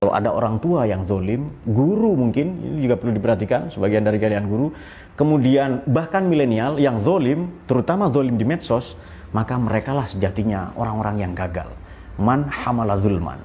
kalau 0.00 0.12
ada 0.12 0.28
orang 0.36 0.60
tua 0.60 0.84
yang 0.84 1.00
zolim, 1.04 1.48
guru 1.64 2.16
mungkin, 2.20 2.60
ini 2.60 2.84
juga 2.84 3.00
perlu 3.00 3.16
diperhatikan, 3.16 3.72
sebagian 3.72 4.04
dari 4.04 4.20
kalian 4.20 4.44
guru, 4.44 4.76
kemudian 5.16 5.80
bahkan 5.88 6.28
milenial 6.28 6.76
yang 6.76 7.00
zolim, 7.00 7.48
terutama 7.64 8.12
zolim 8.12 8.36
di 8.36 8.44
medsos, 8.44 9.00
maka 9.32 9.56
merekalah 9.56 10.04
sejatinya 10.04 10.76
orang-orang 10.76 11.24
yang 11.24 11.32
gagal. 11.32 11.72
Man 12.20 12.44
hamala 12.52 13.00
zulman. 13.00 13.40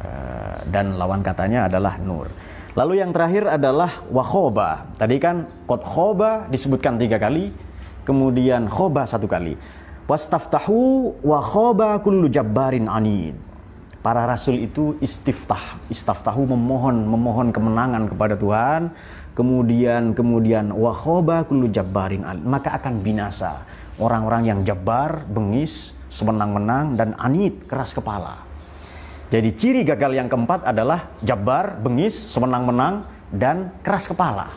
Eh, 0.00 0.56
dan 0.72 0.96
lawan 0.96 1.20
katanya 1.20 1.68
adalah 1.68 2.00
nur. 2.00 2.32
Lalu 2.78 3.02
yang 3.02 3.10
terakhir 3.10 3.50
adalah 3.50 4.06
wakhoba. 4.14 4.86
Tadi 4.94 5.16
kan 5.18 5.50
kot 5.66 5.82
khoba 5.82 6.46
disebutkan 6.46 7.02
tiga 7.02 7.18
kali, 7.18 7.50
kemudian 8.06 8.70
khoba 8.70 9.06
satu 9.06 9.26
kali. 9.26 9.58
Wastaftahu 10.06 11.18
wa 11.22 11.38
khoba 11.42 11.98
kullu 11.98 12.30
jabbarin 12.30 12.86
anid. 12.86 13.34
Para 14.00 14.24
rasul 14.24 14.64
itu 14.64 14.96
istiftah, 15.02 15.76
istaftahu 15.92 16.48
memohon 16.48 17.04
memohon 17.04 17.48
kemenangan 17.52 18.08
kepada 18.08 18.34
Tuhan, 18.38 18.90
kemudian 19.36 20.16
kemudian 20.16 20.72
wa 20.72 20.94
khoba 20.94 21.44
kullu 21.44 21.68
jabbarin 21.68 22.22
anid. 22.24 22.42
Maka 22.46 22.80
akan 22.80 23.02
binasa 23.02 23.66
orang-orang 24.00 24.42
yang 24.46 24.60
jabar, 24.64 25.26
bengis, 25.28 25.92
semenang-menang 26.08 26.98
dan 26.98 27.14
anid, 27.18 27.66
keras 27.70 27.94
kepala. 27.94 28.49
Jadi 29.30 29.54
ciri 29.54 29.86
gagal 29.86 30.18
yang 30.18 30.26
keempat 30.26 30.66
adalah 30.66 31.14
jabar, 31.22 31.78
bengis, 31.78 32.18
semenang-menang 32.34 33.06
dan 33.30 33.70
keras 33.86 34.10
kepala. 34.10 34.50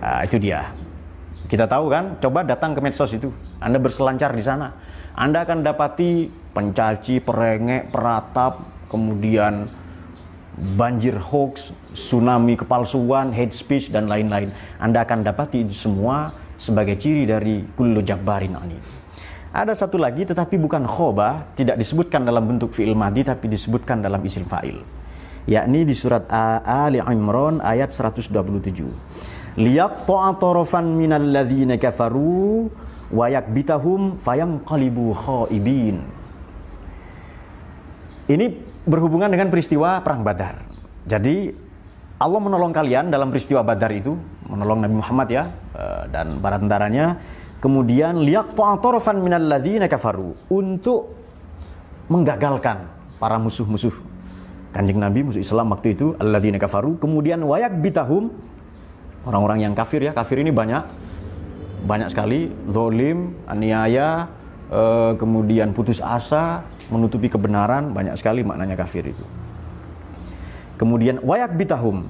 Nah, 0.00 0.24
itu 0.24 0.40
dia. 0.40 0.72
Kita 1.48 1.68
tahu 1.68 1.92
kan, 1.92 2.16
coba 2.16 2.48
datang 2.48 2.72
ke 2.72 2.80
medsos 2.80 3.12
itu. 3.12 3.28
Anda 3.60 3.76
berselancar 3.76 4.32
di 4.32 4.40
sana. 4.40 4.72
Anda 5.12 5.44
akan 5.44 5.60
dapati 5.60 6.32
pencaci, 6.56 7.20
perengek, 7.20 7.92
peratap, 7.92 8.64
kemudian 8.88 9.68
banjir 10.74 11.20
hoax, 11.20 11.76
tsunami 11.92 12.56
kepalsuan, 12.56 13.36
hate 13.36 13.52
speech, 13.52 13.92
dan 13.92 14.08
lain-lain. 14.08 14.48
Anda 14.80 15.04
akan 15.04 15.28
dapati 15.28 15.68
itu 15.68 15.76
semua 15.76 16.32
sebagai 16.56 16.96
ciri 16.96 17.28
dari 17.28 17.62
kullu 17.76 18.00
jabbarin 18.00 18.56
anid. 18.56 18.97
Ada 19.48 19.72
satu 19.72 19.96
lagi 19.96 20.28
tetapi 20.28 20.60
bukan 20.60 20.84
khoba, 20.84 21.48
tidak 21.56 21.80
disebutkan 21.80 22.28
dalam 22.28 22.44
bentuk 22.44 22.76
fi'il 22.76 22.92
madi 22.92 23.24
tapi 23.24 23.48
disebutkan 23.48 24.04
dalam 24.04 24.20
isim 24.20 24.44
fa'il. 24.44 24.84
Yakni 25.48 25.88
di 25.88 25.96
surat 25.96 26.28
Ali 26.28 27.00
Imran 27.00 27.64
ayat 27.64 27.88
127 27.88 28.36
liyaqta'a 29.58 30.38
tarafan 30.38 30.86
minal 30.94 31.24
ladzina 31.24 31.74
kafaru 31.80 32.70
wa 33.10 33.26
yakbitahum 33.26 34.20
fayanqalibu 34.20 35.04
khaibin. 35.16 36.04
Ini 38.28 38.46
berhubungan 38.84 39.32
dengan 39.32 39.48
peristiwa 39.48 40.04
perang 40.04 40.20
Badar. 40.20 40.62
Jadi 41.08 41.48
Allah 42.20 42.40
menolong 42.44 42.76
kalian 42.76 43.08
dalam 43.08 43.32
peristiwa 43.32 43.64
Badar 43.64 43.88
itu, 43.96 44.12
menolong 44.44 44.84
Nabi 44.84 44.94
Muhammad 45.00 45.28
ya 45.32 45.44
eh, 45.72 46.02
dan 46.12 46.38
para 46.38 46.60
tentaranya. 46.60 47.18
Kemudian 47.58 48.22
liyaqta'a 48.22 48.78
tarafan 48.78 49.18
minal 49.18 49.46
ladzina 49.46 49.90
kafaru. 49.90 50.34
Untuk 50.50 51.14
menggagalkan 52.06 52.86
para 53.18 53.36
musuh-musuh 53.36 53.92
Kanjeng 54.68 55.00
Nabi 55.00 55.24
musuh 55.24 55.40
Islam 55.40 55.72
waktu 55.74 55.96
itu 55.98 56.14
alladzina 56.20 56.60
kafaru. 56.60 57.00
Kemudian 57.00 57.40
wayak 57.42 57.80
bitahum 57.80 58.30
Orang-orang 59.28 59.60
yang 59.60 59.74
kafir 59.76 60.00
ya, 60.00 60.16
kafir 60.16 60.40
ini 60.40 60.54
banyak, 60.54 60.88
banyak 61.84 62.08
sekali, 62.08 62.48
zolim, 62.70 63.36
aniaya, 63.44 64.30
eh, 64.72 65.12
kemudian 65.20 65.76
putus 65.76 66.00
asa, 66.00 66.64
menutupi 66.88 67.28
kebenaran, 67.28 67.92
banyak 67.92 68.16
sekali 68.16 68.40
maknanya 68.40 68.78
kafir 68.78 69.10
itu. 69.10 69.24
Kemudian 70.80 71.20
wayak 71.20 71.58
bitahum 71.60 72.08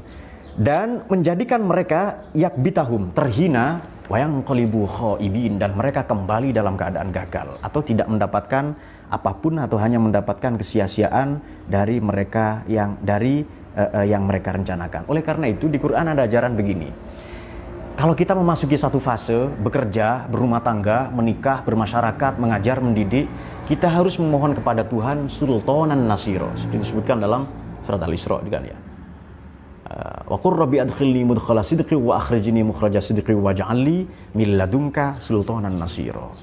dan 0.55 1.03
menjadikan 1.11 1.65
mereka 1.67 2.29
yak 2.37 2.55
bitahum 2.61 3.11
terhina 3.17 3.83
wayang 4.09 4.41
kolibu 4.41 4.89
ibin 5.21 5.61
dan 5.61 5.77
mereka 5.77 6.03
kembali 6.09 6.57
dalam 6.57 6.75
keadaan 6.81 7.13
gagal 7.13 7.61
atau 7.61 7.81
tidak 7.85 8.09
mendapatkan 8.09 8.73
apa 9.09 9.31
pun 9.37 9.61
atau 9.61 9.77
hanya 9.81 10.01
mendapatkan 10.01 10.57
kesia-siaan 10.57 11.41
dari 11.69 12.01
mereka 12.01 12.65
yang 12.69 12.97
dari 13.01 13.45
uh, 13.77 14.01
uh, 14.01 14.07
yang 14.09 14.25
mereka 14.25 14.57
rencanakan. 14.57 15.09
Oleh 15.09 15.21
karena 15.25 15.49
itu 15.49 15.69
di 15.69 15.77
Quran 15.77 16.13
ada 16.13 16.25
ajaran 16.25 16.57
begini. 16.57 16.89
Kalau 17.99 18.15
kita 18.15 18.31
memasuki 18.31 18.79
satu 18.79 19.03
fase, 19.03 19.51
bekerja, 19.59 20.31
berumah 20.31 20.63
tangga, 20.63 21.11
menikah, 21.11 21.67
bermasyarakat, 21.67 22.39
mengajar, 22.39 22.79
mendidik, 22.79 23.27
kita 23.67 23.91
harus 23.91 24.15
memohon 24.23 24.55
kepada 24.55 24.87
Tuhan 24.87 25.27
sultanan 25.27 26.07
nasiro. 26.07 26.47
Seperti 26.55 26.87
disebutkan 26.87 27.19
dalam 27.19 27.43
surat 27.83 27.99
Al-Isra 27.99 28.39
juga 28.39 28.63
ya. 28.63 28.88
Wa 30.29 30.37
qur 30.37 30.61
rabbi 30.61 30.77
adkhilni 30.85 31.25
mudkhala 31.25 31.65
sidqi 31.65 31.97
wa 31.97 32.21
akhrijni 32.21 32.61
mukhraja 32.61 33.01
sidqi 33.01 33.33
wa 33.33 33.57
ja'alni 33.57 34.05
min 34.37 34.49
ladunka 34.61 35.17
sultanan 35.17 35.81
nasiro. 35.81 36.37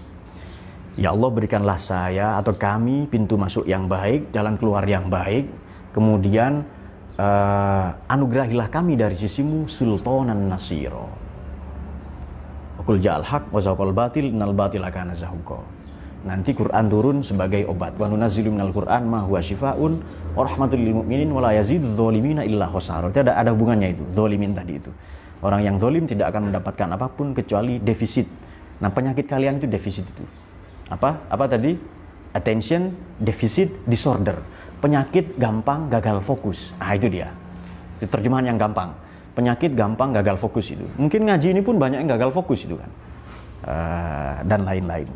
Ya 0.97 1.13
Allah 1.13 1.29
berikanlah 1.29 1.77
saya 1.77 2.41
atau 2.41 2.57
kami 2.57 3.05
pintu 3.05 3.37
masuk 3.37 3.69
yang 3.69 3.85
baik, 3.85 4.33
jalan 4.33 4.57
keluar 4.57 4.81
yang 4.89 5.11
baik, 5.11 5.45
kemudian 5.93 6.65
uh, 7.21 7.93
anugerahilah 8.09 8.71
kami 8.73 8.97
dari 8.97 9.13
sisimu 9.13 9.69
sultanan 9.69 10.49
nasiro. 10.49 11.05
Kul 12.85 13.01
ja'al 13.01 13.25
haq 13.25 13.49
wa 13.49 13.61
zaqal 13.61 13.93
batil 13.93 14.29
innal 14.29 14.53
batil 14.53 14.81
akan 14.85 15.13
zahuqa. 15.17 15.57
Nanti 16.25 16.53
Quran 16.53 16.85
turun 16.85 17.17
sebagai 17.21 17.65
obat. 17.69 17.97
Wa 17.97 18.05
nunazzilu 18.09 18.53
minal 18.53 18.69
Quran 18.73 19.09
ma 19.09 19.25
huwa 19.25 19.41
syifaun 19.41 20.01
mu'minin 20.35 21.31
wa 21.31 21.49
la 21.49 21.51
yazidu 21.55 21.87
dzalimina 21.87 22.43
illa 22.43 22.67
ada 22.67 23.49
hubungannya 23.55 23.95
itu, 23.95 24.03
zalimin 24.11 24.51
tadi 24.51 24.77
itu. 24.77 24.91
Orang 25.39 25.63
yang 25.63 25.79
zalim 25.79 26.03
tidak 26.03 26.35
akan 26.35 26.51
mendapatkan 26.51 26.87
apa 26.95 27.07
pun 27.11 27.31
kecuali 27.31 27.79
defisit. 27.79 28.27
Nah, 28.83 28.91
penyakit 28.91 29.23
kalian 29.29 29.61
itu 29.61 29.67
defisit 29.67 30.03
itu. 30.03 30.25
Apa? 30.91 31.23
Apa 31.31 31.47
tadi? 31.47 31.75
Attention 32.35 32.91
deficit 33.15 33.71
disorder 33.87 34.35
penyakit 34.85 35.33
gampang 35.41 35.89
gagal 35.89 36.21
fokus. 36.21 36.77
Nah 36.77 36.93
itu 36.93 37.09
dia. 37.09 37.33
Itu 37.97 38.05
terjemahan 38.05 38.53
yang 38.53 38.57
gampang. 38.61 38.93
Penyakit 39.33 39.73
gampang 39.73 40.13
gagal 40.13 40.37
fokus 40.37 40.69
itu. 40.69 40.85
Mungkin 41.01 41.25
ngaji 41.25 41.57
ini 41.57 41.61
pun 41.65 41.81
banyak 41.81 42.05
yang 42.05 42.11
gagal 42.13 42.29
fokus 42.29 42.69
itu 42.69 42.77
kan. 42.77 42.91
Uh, 43.65 44.35
dan 44.45 44.61
lain-lain. 44.61 45.09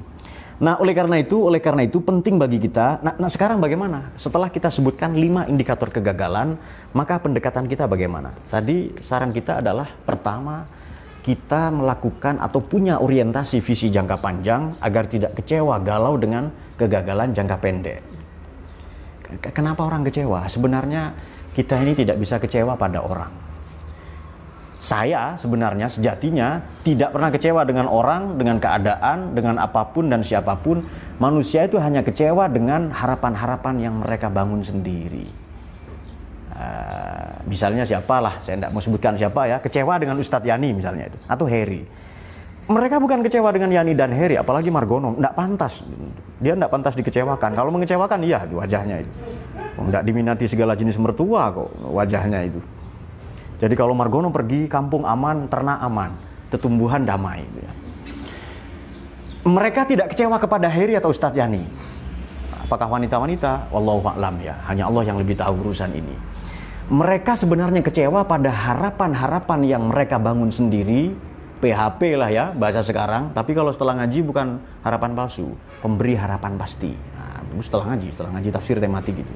Nah, 0.60 0.76
oleh 0.76 0.92
karena 0.92 1.16
itu, 1.24 1.40
oleh 1.40 1.64
karena 1.64 1.88
itu 1.88 2.04
penting 2.04 2.36
bagi 2.36 2.60
kita. 2.60 3.00
Nah, 3.00 3.16
nah, 3.16 3.32
sekarang 3.32 3.64
bagaimana? 3.64 4.12
Setelah 4.20 4.52
kita 4.52 4.68
sebutkan 4.68 5.16
lima 5.16 5.48
indikator 5.48 5.88
kegagalan, 5.88 6.60
maka 6.92 7.16
pendekatan 7.16 7.64
kita 7.72 7.88
bagaimana? 7.88 8.36
Tadi 8.52 9.00
saran 9.00 9.32
kita 9.32 9.64
adalah 9.64 9.88
pertama 10.04 10.68
kita 11.24 11.72
melakukan 11.72 12.44
atau 12.44 12.60
punya 12.60 13.00
orientasi 13.00 13.64
visi 13.64 13.88
jangka 13.88 14.20
panjang 14.20 14.76
agar 14.84 15.08
tidak 15.08 15.40
kecewa 15.40 15.80
galau 15.80 16.20
dengan 16.20 16.52
kegagalan 16.76 17.32
jangka 17.32 17.58
pendek. 17.60 18.00
Kenapa 19.56 19.88
orang 19.88 20.04
kecewa? 20.04 20.44
Sebenarnya 20.52 21.16
kita 21.56 21.80
ini 21.80 21.96
tidak 21.96 22.20
bisa 22.20 22.36
kecewa 22.36 22.76
pada 22.76 23.00
orang. 23.00 23.49
Saya 24.80 25.36
sebenarnya 25.36 25.92
sejatinya 25.92 26.64
tidak 26.88 27.12
pernah 27.12 27.28
kecewa 27.28 27.68
dengan 27.68 27.92
orang, 27.92 28.40
dengan 28.40 28.64
keadaan, 28.64 29.36
dengan 29.36 29.60
apa 29.60 29.84
pun 29.92 30.08
dan 30.08 30.24
siapa 30.24 30.56
pun. 30.56 30.88
Manusia 31.20 31.68
itu 31.68 31.76
hanya 31.76 32.00
kecewa 32.00 32.48
dengan 32.48 32.88
harapan-harapan 32.88 33.76
yang 33.76 34.00
mereka 34.00 34.32
bangun 34.32 34.64
sendiri. 34.64 35.28
Uh, 36.56 37.44
misalnya 37.44 37.84
siapalah, 37.84 38.40
saya 38.40 38.56
tidak 38.56 38.72
mau 38.72 38.80
sebutkan 38.80 39.20
siapa 39.20 39.52
ya, 39.52 39.60
kecewa 39.60 40.00
dengan 40.00 40.16
Ustadz 40.16 40.48
Yani 40.48 40.72
misalnya 40.72 41.12
itu, 41.12 41.20
atau 41.28 41.44
Harry. 41.48 41.84
mereka 42.70 43.02
bukan 43.02 43.26
kecewa 43.26 43.50
dengan 43.50 43.74
Yani 43.74 43.98
dan 43.98 44.14
Heri, 44.14 44.38
apalagi 44.38 44.70
Margono, 44.70 45.18
tidak 45.18 45.34
pantas. 45.34 45.82
Dia 46.38 46.54
tidak 46.54 46.70
pantas 46.70 46.94
dikecewakan. 46.94 47.52
Kalau 47.58 47.74
mengecewakan, 47.74 48.22
iya 48.22 48.46
wajahnya 48.46 49.02
itu. 49.02 49.12
Tidak 49.76 50.04
diminati 50.06 50.46
segala 50.46 50.78
jenis 50.78 51.02
mertua 51.02 51.50
kok 51.50 51.68
wajahnya 51.90 52.46
itu. 52.46 52.62
Jadi 53.60 53.76
kalau 53.76 53.92
Margono 53.92 54.32
pergi, 54.32 54.72
kampung 54.72 55.04
aman, 55.04 55.52
ternak 55.52 55.84
aman, 55.84 56.16
tetumbuhan 56.48 57.04
damai. 57.04 57.44
Gitu 57.44 57.60
ya. 57.60 57.74
Mereka 59.48 59.88
tidak 59.88 60.16
kecewa 60.16 60.40
kepada 60.40 60.68
Heri 60.72 60.96
atau 60.96 61.12
Ustadz 61.12 61.36
Yani. 61.36 61.64
Apakah 62.64 62.88
wanita-wanita? 62.88 63.72
Wallahu 63.74 64.06
a'lam 64.08 64.40
ya. 64.40 64.56
Hanya 64.70 64.88
Allah 64.88 65.04
yang 65.04 65.18
lebih 65.18 65.36
tahu 65.36 65.58
urusan 65.66 65.92
ini. 65.92 66.16
Mereka 66.90 67.38
sebenarnya 67.38 67.86
kecewa 67.86 68.26
pada 68.26 68.50
harapan-harapan 68.50 69.60
yang 69.62 69.84
mereka 69.90 70.18
bangun 70.18 70.50
sendiri 70.50 71.14
PHP 71.60 72.18
lah 72.18 72.30
ya 72.32 72.46
bahasa 72.56 72.80
sekarang. 72.82 73.36
Tapi 73.36 73.52
kalau 73.54 73.70
setelah 73.70 74.00
ngaji 74.02 74.20
bukan 74.24 74.58
harapan 74.82 75.12
palsu, 75.14 75.54
pemberi 75.84 76.16
harapan 76.16 76.56
pasti. 76.56 76.96
Nah, 76.96 77.44
setelah 77.62 77.94
ngaji, 77.94 78.08
setelah 78.10 78.32
ngaji 78.40 78.50
tafsir 78.50 78.78
tematik 78.80 79.22
gitu. 79.22 79.34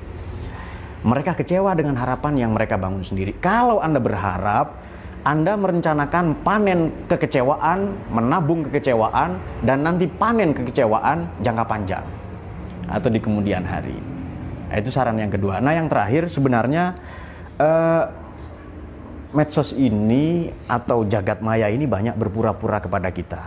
Mereka 1.04 1.36
kecewa 1.36 1.76
dengan 1.76 2.00
harapan 2.00 2.48
yang 2.48 2.52
mereka 2.56 2.80
bangun 2.80 3.04
sendiri. 3.04 3.36
Kalau 3.44 3.84
Anda 3.84 4.00
berharap, 4.00 4.80
Anda 5.28 5.60
merencanakan 5.60 6.44
panen 6.44 7.08
kekecewaan, 7.12 7.92
menabung 8.12 8.64
kekecewaan, 8.68 9.36
dan 9.68 9.84
nanti 9.84 10.08
panen 10.08 10.56
kekecewaan 10.56 11.28
jangka 11.44 11.64
panjang 11.68 12.06
atau 12.88 13.08
di 13.12 13.20
kemudian 13.20 13.64
hari. 13.64 13.96
Nah, 14.72 14.76
itu 14.80 14.90
saran 14.92 15.20
yang 15.20 15.32
kedua. 15.32 15.60
Nah, 15.60 15.76
yang 15.76 15.88
terakhir 15.92 16.28
sebenarnya 16.32 16.96
eh, 17.60 18.04
medsos 19.34 19.74
ini 19.76 20.48
atau 20.70 21.04
jagat 21.04 21.42
maya 21.42 21.68
ini 21.68 21.90
banyak 21.90 22.16
berpura-pura 22.16 22.80
kepada 22.80 23.10
kita. 23.10 23.44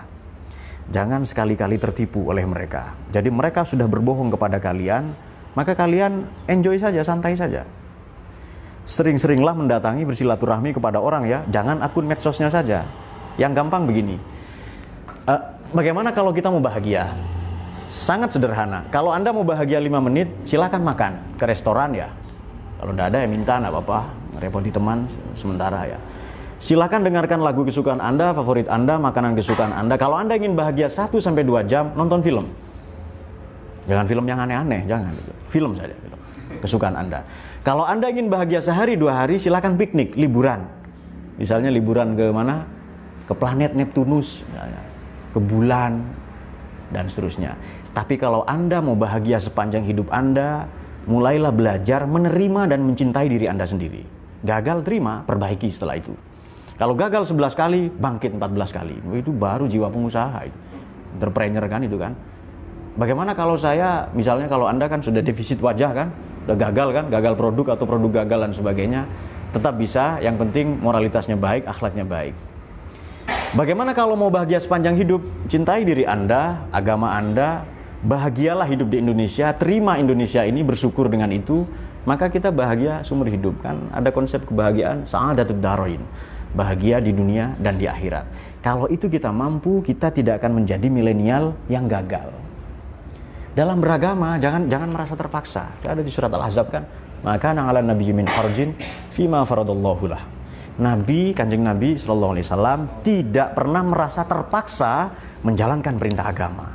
Jangan 0.87 1.27
sekali-kali 1.27 1.83
tertipu 1.83 2.31
oleh 2.31 2.47
mereka. 2.47 2.95
Jadi 3.11 3.27
mereka 3.27 3.66
sudah 3.66 3.90
berbohong 3.90 4.31
kepada 4.31 4.62
kalian, 4.62 5.14
maka 5.57 5.73
kalian 5.73 6.29
enjoy 6.47 6.77
saja, 6.77 7.01
santai 7.01 7.33
saja. 7.33 7.64
Sering-seringlah 8.87 9.57
mendatangi 9.57 10.05
bersilaturahmi 10.07 10.77
kepada 10.77 11.01
orang 11.01 11.27
ya, 11.27 11.42
jangan 11.51 11.83
akun 11.83 12.07
medsosnya 12.07 12.53
saja. 12.53 12.85
Yang 13.40 13.53
gampang 13.59 13.88
begini, 13.88 14.21
uh, 15.27 15.40
bagaimana 15.73 16.12
kalau 16.12 16.31
kita 16.31 16.53
mau 16.53 16.61
bahagia? 16.61 17.11
Sangat 17.88 18.37
sederhana. 18.37 18.85
Kalau 18.92 19.11
Anda 19.11 19.33
mau 19.33 19.42
bahagia 19.42 19.81
5 19.81 19.99
menit, 20.07 20.29
silakan 20.45 20.83
makan 20.85 21.12
ke 21.40 21.45
restoran 21.49 21.97
ya. 21.97 22.12
Kalau 22.77 22.92
tidak 22.92 23.07
ada 23.14 23.19
ya 23.25 23.29
minta, 23.31 23.55
nggak 23.57 23.73
apa-apa 23.73 23.99
repoti 24.37 24.69
teman 24.69 25.09
sementara 25.33 25.88
ya. 25.88 25.99
Silakan 26.57 27.05
dengarkan 27.05 27.45
lagu 27.45 27.64
kesukaan 27.69 28.01
Anda, 28.01 28.33
favorit 28.33 28.69
Anda, 28.69 28.97
makanan 28.97 29.37
kesukaan 29.37 29.77
Anda. 29.77 30.01
Kalau 30.01 30.16
Anda 30.16 30.37
ingin 30.40 30.57
bahagia 30.57 30.88
1 30.88 31.12
sampai 31.21 31.45
2 31.45 31.64
jam, 31.69 31.92
nonton 31.92 32.25
film. 32.25 32.49
Jangan 33.87 34.05
film 34.11 34.25
yang 34.27 34.38
aneh-aneh, 34.42 34.83
jangan. 34.90 35.14
Film 35.51 35.72
saja, 35.79 35.94
film. 35.94 36.18
kesukaan 36.59 36.94
Anda. 36.99 37.22
Kalau 37.62 37.87
Anda 37.87 38.11
ingin 38.11 38.31
bahagia 38.31 38.62
sehari 38.62 38.99
dua 38.99 39.22
hari, 39.22 39.38
silakan 39.38 39.79
piknik, 39.79 40.14
liburan. 40.18 40.66
Misalnya 41.38 41.70
liburan 41.70 42.18
ke 42.18 42.27
mana? 42.31 42.66
Ke 43.27 43.35
planet 43.35 43.75
Neptunus, 43.75 44.46
misalnya. 44.46 44.83
ke 45.35 45.38
bulan, 45.42 46.01
dan 46.90 47.11
seterusnya. 47.11 47.59
Tapi 47.96 48.20
kalau 48.20 48.44
Anda 48.46 48.79
mau 48.85 48.94
bahagia 48.94 49.40
sepanjang 49.40 49.83
hidup 49.88 50.12
Anda, 50.12 50.68
mulailah 51.09 51.51
belajar 51.51 52.05
menerima 52.05 52.70
dan 52.70 52.85
mencintai 52.85 53.27
diri 53.27 53.46
Anda 53.49 53.64
sendiri. 53.64 54.05
Gagal 54.44 54.85
terima, 54.85 55.25
perbaiki 55.25 55.72
setelah 55.72 55.99
itu. 55.99 56.12
Kalau 56.77 56.92
gagal 56.92 57.25
11 57.33 57.57
kali, 57.57 57.88
bangkit 57.88 58.37
14 58.37 58.68
kali. 58.68 58.96
Itu 59.16 59.33
baru 59.33 59.64
jiwa 59.64 59.88
pengusaha 59.88 60.44
itu. 60.44 60.59
Entrepreneur 61.16 61.64
kan 61.64 61.81
itu 61.81 61.96
kan. 61.96 62.12
Bagaimana 62.96 63.37
kalau 63.37 63.61
saya, 63.61 64.09
misalnya 64.16 64.48
kalau 64.48 64.64
Anda 64.68 64.88
kan 64.88 65.04
sudah 65.04 65.20
defisit 65.20 65.61
wajah 65.61 65.92
kan, 65.92 66.09
udah 66.48 66.56
gagal 66.56 66.88
kan, 66.96 67.04
gagal 67.12 67.37
produk 67.37 67.76
atau 67.76 67.85
produk 67.85 68.24
gagal 68.24 68.48
dan 68.48 68.52
sebagainya, 68.56 69.02
tetap 69.52 69.76
bisa, 69.76 70.16
yang 70.24 70.40
penting 70.40 70.80
moralitasnya 70.80 71.37
baik, 71.37 71.68
akhlaknya 71.68 72.09
baik. 72.09 72.32
Bagaimana 73.52 73.92
kalau 73.92 74.16
mau 74.16 74.32
bahagia 74.32 74.61
sepanjang 74.61 74.96
hidup? 74.96 75.20
Cintai 75.48 75.85
diri 75.85 76.09
Anda, 76.09 76.64
agama 76.72 77.12
Anda, 77.12 77.68
bahagialah 78.00 78.64
hidup 78.64 78.88
di 78.88 79.04
Indonesia, 79.04 79.52
terima 79.52 80.00
Indonesia 80.00 80.40
ini, 80.40 80.64
bersyukur 80.64 81.12
dengan 81.12 81.28
itu, 81.37 81.68
maka 82.06 82.30
kita 82.30 82.54
bahagia 82.54 83.02
sumber 83.02 83.28
hidup 83.28 83.59
kan 83.61 83.90
ada 83.90 84.14
konsep 84.14 84.46
kebahagiaan 84.46 85.04
sa'adatud 85.04 85.59
daroin 85.59 85.98
bahagia 86.54 87.02
di 87.02 87.11
dunia 87.11 87.59
dan 87.59 87.76
di 87.76 87.90
akhirat 87.90 88.24
kalau 88.62 88.87
itu 88.87 89.11
kita 89.11 89.35
mampu 89.35 89.82
kita 89.82 90.14
tidak 90.14 90.38
akan 90.40 90.62
menjadi 90.62 90.87
milenial 90.87 91.59
yang 91.66 91.90
gagal 91.90 92.30
dalam 93.57 93.81
beragama 93.81 94.37
jangan 94.37 94.69
jangan 94.69 94.92
merasa 94.92 95.16
terpaksa 95.16 95.81
ada 95.81 96.05
di 96.05 96.12
surat 96.12 96.29
al-ahzab 96.29 96.69
kan 96.69 96.85
maka 97.25 97.57
nangala 97.57 97.81
nabi 97.81 98.12
min 98.12 98.29
harjin 98.29 98.77
fima 99.09 99.40
faradallahu 99.49 100.12
lah 100.12 100.37
Nabi, 100.77 101.33
kanjeng 101.33 101.64
Nabi 101.64 101.97
Shallallahu 101.97 102.37
Alaihi 102.37 102.47
Wasallam 102.53 102.81
tidak 103.01 103.57
pernah 103.57 103.81
merasa 103.81 104.29
terpaksa 104.29 105.09
menjalankan 105.40 105.97
perintah 105.97 106.29
agama. 106.29 106.69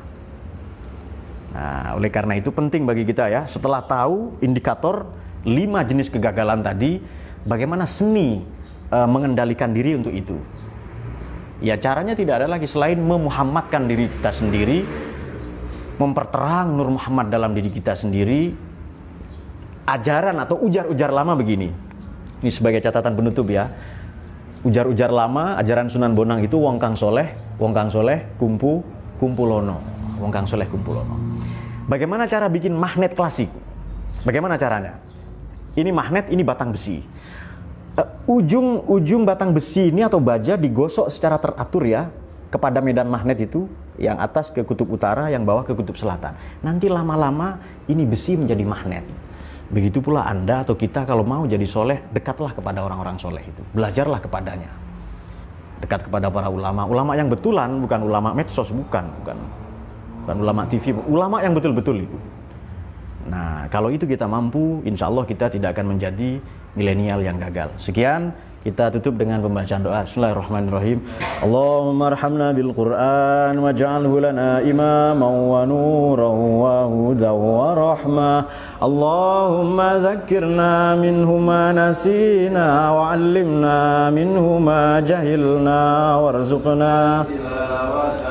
Nah, 1.54 2.00
oleh 2.00 2.10
karena 2.10 2.34
itu 2.34 2.50
penting 2.50 2.90
bagi 2.90 3.06
kita 3.06 3.30
ya, 3.30 3.46
setelah 3.46 3.86
tahu 3.86 4.42
indikator 4.42 5.06
lima 5.46 5.86
jenis 5.86 6.10
kegagalan 6.10 6.66
tadi, 6.66 6.98
bagaimana 7.46 7.86
seni 7.86 8.42
e, 8.90 8.98
mengendalikan 9.06 9.70
diri 9.70 9.94
untuk 9.94 10.16
itu? 10.18 10.38
Ya 11.62 11.78
caranya 11.78 12.18
tidak 12.18 12.42
ada 12.42 12.50
lagi 12.50 12.66
selain 12.66 12.98
memuhammadkan 12.98 13.86
diri 13.86 14.10
kita 14.10 14.34
sendiri, 14.34 14.82
memperterang 16.02 16.74
Nur 16.74 16.90
Muhammad 16.98 17.30
dalam 17.30 17.54
diri 17.54 17.70
kita 17.70 17.94
sendiri. 17.94 18.50
Ajaran 19.86 20.42
atau 20.42 20.58
ujar-ujar 20.66 21.14
lama 21.14 21.38
begini. 21.38 21.70
Ini 22.42 22.50
sebagai 22.50 22.82
catatan 22.82 23.14
penutup 23.14 23.46
ya. 23.54 23.70
Ujar-ujar 24.66 25.10
lama, 25.14 25.58
ajaran 25.58 25.90
Sunan 25.90 26.14
Bonang 26.14 26.42
itu 26.42 26.58
wong 26.58 26.78
kang 26.78 26.94
soleh, 26.94 27.34
wong 27.58 27.74
kang 27.74 27.90
soleh, 27.90 28.26
kumpu, 28.38 28.82
kumpulono. 29.18 29.82
Wong 30.22 30.30
kang 30.30 30.46
soleh, 30.46 30.70
kumpulono. 30.70 31.18
Bagaimana 31.90 32.30
cara 32.30 32.46
bikin 32.46 32.74
magnet 32.78 33.18
klasik? 33.18 33.50
Bagaimana 34.22 34.58
caranya? 34.58 35.02
Ini 35.74 35.90
magnet, 35.90 36.30
ini 36.30 36.46
batang 36.46 36.70
besi. 36.74 37.02
Ujung-ujung 38.30 39.26
uh, 39.26 39.28
batang 39.34 39.52
besi 39.52 39.90
ini 39.90 40.06
atau 40.06 40.22
baja 40.22 40.56
digosok 40.56 41.10
secara 41.10 41.42
teratur 41.42 41.84
ya 41.84 42.08
kepada 42.54 42.80
medan 42.80 43.10
magnet 43.10 43.44
itu 43.44 43.66
yang 44.00 44.20
atas 44.20 44.54
ke 44.54 44.64
kutub 44.64 44.88
utara, 44.92 45.28
yang 45.28 45.44
bawah 45.44 45.66
ke 45.66 45.76
kutub 45.76 45.98
selatan. 46.00 46.36
Nanti 46.64 46.88
lama-lama 46.88 47.60
ini 47.92 48.08
besi 48.08 48.40
menjadi 48.40 48.64
magnet. 48.64 49.06
Begitu 49.72 50.04
pula 50.04 50.28
Anda 50.28 50.68
atau 50.68 50.76
kita 50.76 51.08
kalau 51.08 51.24
mau 51.24 51.48
jadi 51.48 51.64
soleh, 51.64 52.04
dekatlah 52.12 52.52
kepada 52.52 52.84
orang-orang 52.84 53.16
soleh 53.16 53.44
itu. 53.44 53.64
Belajarlah 53.72 54.20
kepadanya. 54.20 54.68
Dekat 55.80 56.06
kepada 56.12 56.28
para 56.28 56.52
ulama. 56.52 56.84
Ulama 56.86 57.16
yang 57.16 57.32
betulan, 57.32 57.80
bukan 57.80 58.00
ulama 58.04 58.36
medsos, 58.36 58.68
bukan. 58.70 59.08
Bukan, 59.24 59.38
bukan 60.24 60.36
ulama 60.44 60.62
TV, 60.68 60.92
ulama 61.08 61.40
yang 61.40 61.56
betul-betul 61.56 62.04
itu. 62.04 62.18
Nah, 63.32 63.70
kalau 63.72 63.88
itu 63.94 64.04
kita 64.04 64.28
mampu, 64.28 64.84
insya 64.84 65.08
Allah 65.08 65.24
kita 65.24 65.48
tidak 65.48 65.78
akan 65.78 65.96
menjadi 65.96 66.42
milenial 66.76 67.24
yang 67.24 67.40
gagal. 67.40 67.72
Sekian, 67.80 68.36
kita 68.62 68.94
tutup 68.94 69.18
dengan 69.18 69.42
pembacaan 69.42 69.82
doa. 69.82 70.06
Bismillahirrahmanirrahim. 70.06 71.02
Allahumma 71.42 72.14
arhamna 72.14 72.54
bil 72.54 72.70
Qur'an 72.78 73.58
waj'alhu 73.58 74.22
lana 74.22 74.62
imaman 74.62 75.34
wa 75.50 75.66
nuran 75.66 76.38
wa 76.62 76.86
hudan 76.86 77.34
wa 77.34 77.74
rahmah. 77.74 78.40
Allahumma 78.78 79.98
zakkirna 80.06 80.94
minhu 80.94 81.42
ma 81.42 81.74
nasina 81.74 82.94
wa 82.94 83.10
'allimna 83.10 84.14
minhu 84.14 84.62
ma 84.62 85.02
jahilna 85.02 86.22
warzuqna 86.22 87.26
tilawatahu 87.26 88.31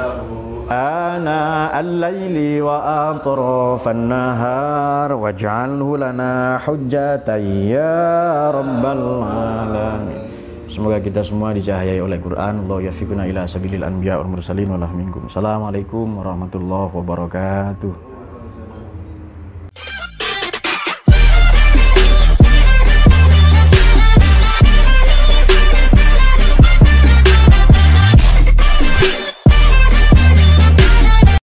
آناء 0.72 1.74
الليل 1.80 2.62
وأطراف 2.62 3.84
النهار 3.88 5.10
واجعله 5.14 5.90
لنا 5.98 6.34
حجة 6.58 7.28
يا 7.76 8.52
رب 8.52 8.84
العالمين 8.86 10.26
Semoga 10.66 11.00
kita 11.00 11.24
semua 11.24 11.56
dicahayai 11.56 12.04
oleh 12.04 12.20
Quran. 12.20 12.68
Allah 12.68 12.92
yafiquna 12.92 13.24
ila 13.32 13.48
sabilil 13.48 13.86
anbiya 13.86 14.20
wal 14.20 14.28
mursalin 14.28 14.68
wa 14.68 14.84
minkum. 14.92 15.24
Assalamualaikum 15.32 16.20
warahmatullahi 16.20 16.92
wabarakatuh. 16.92 18.09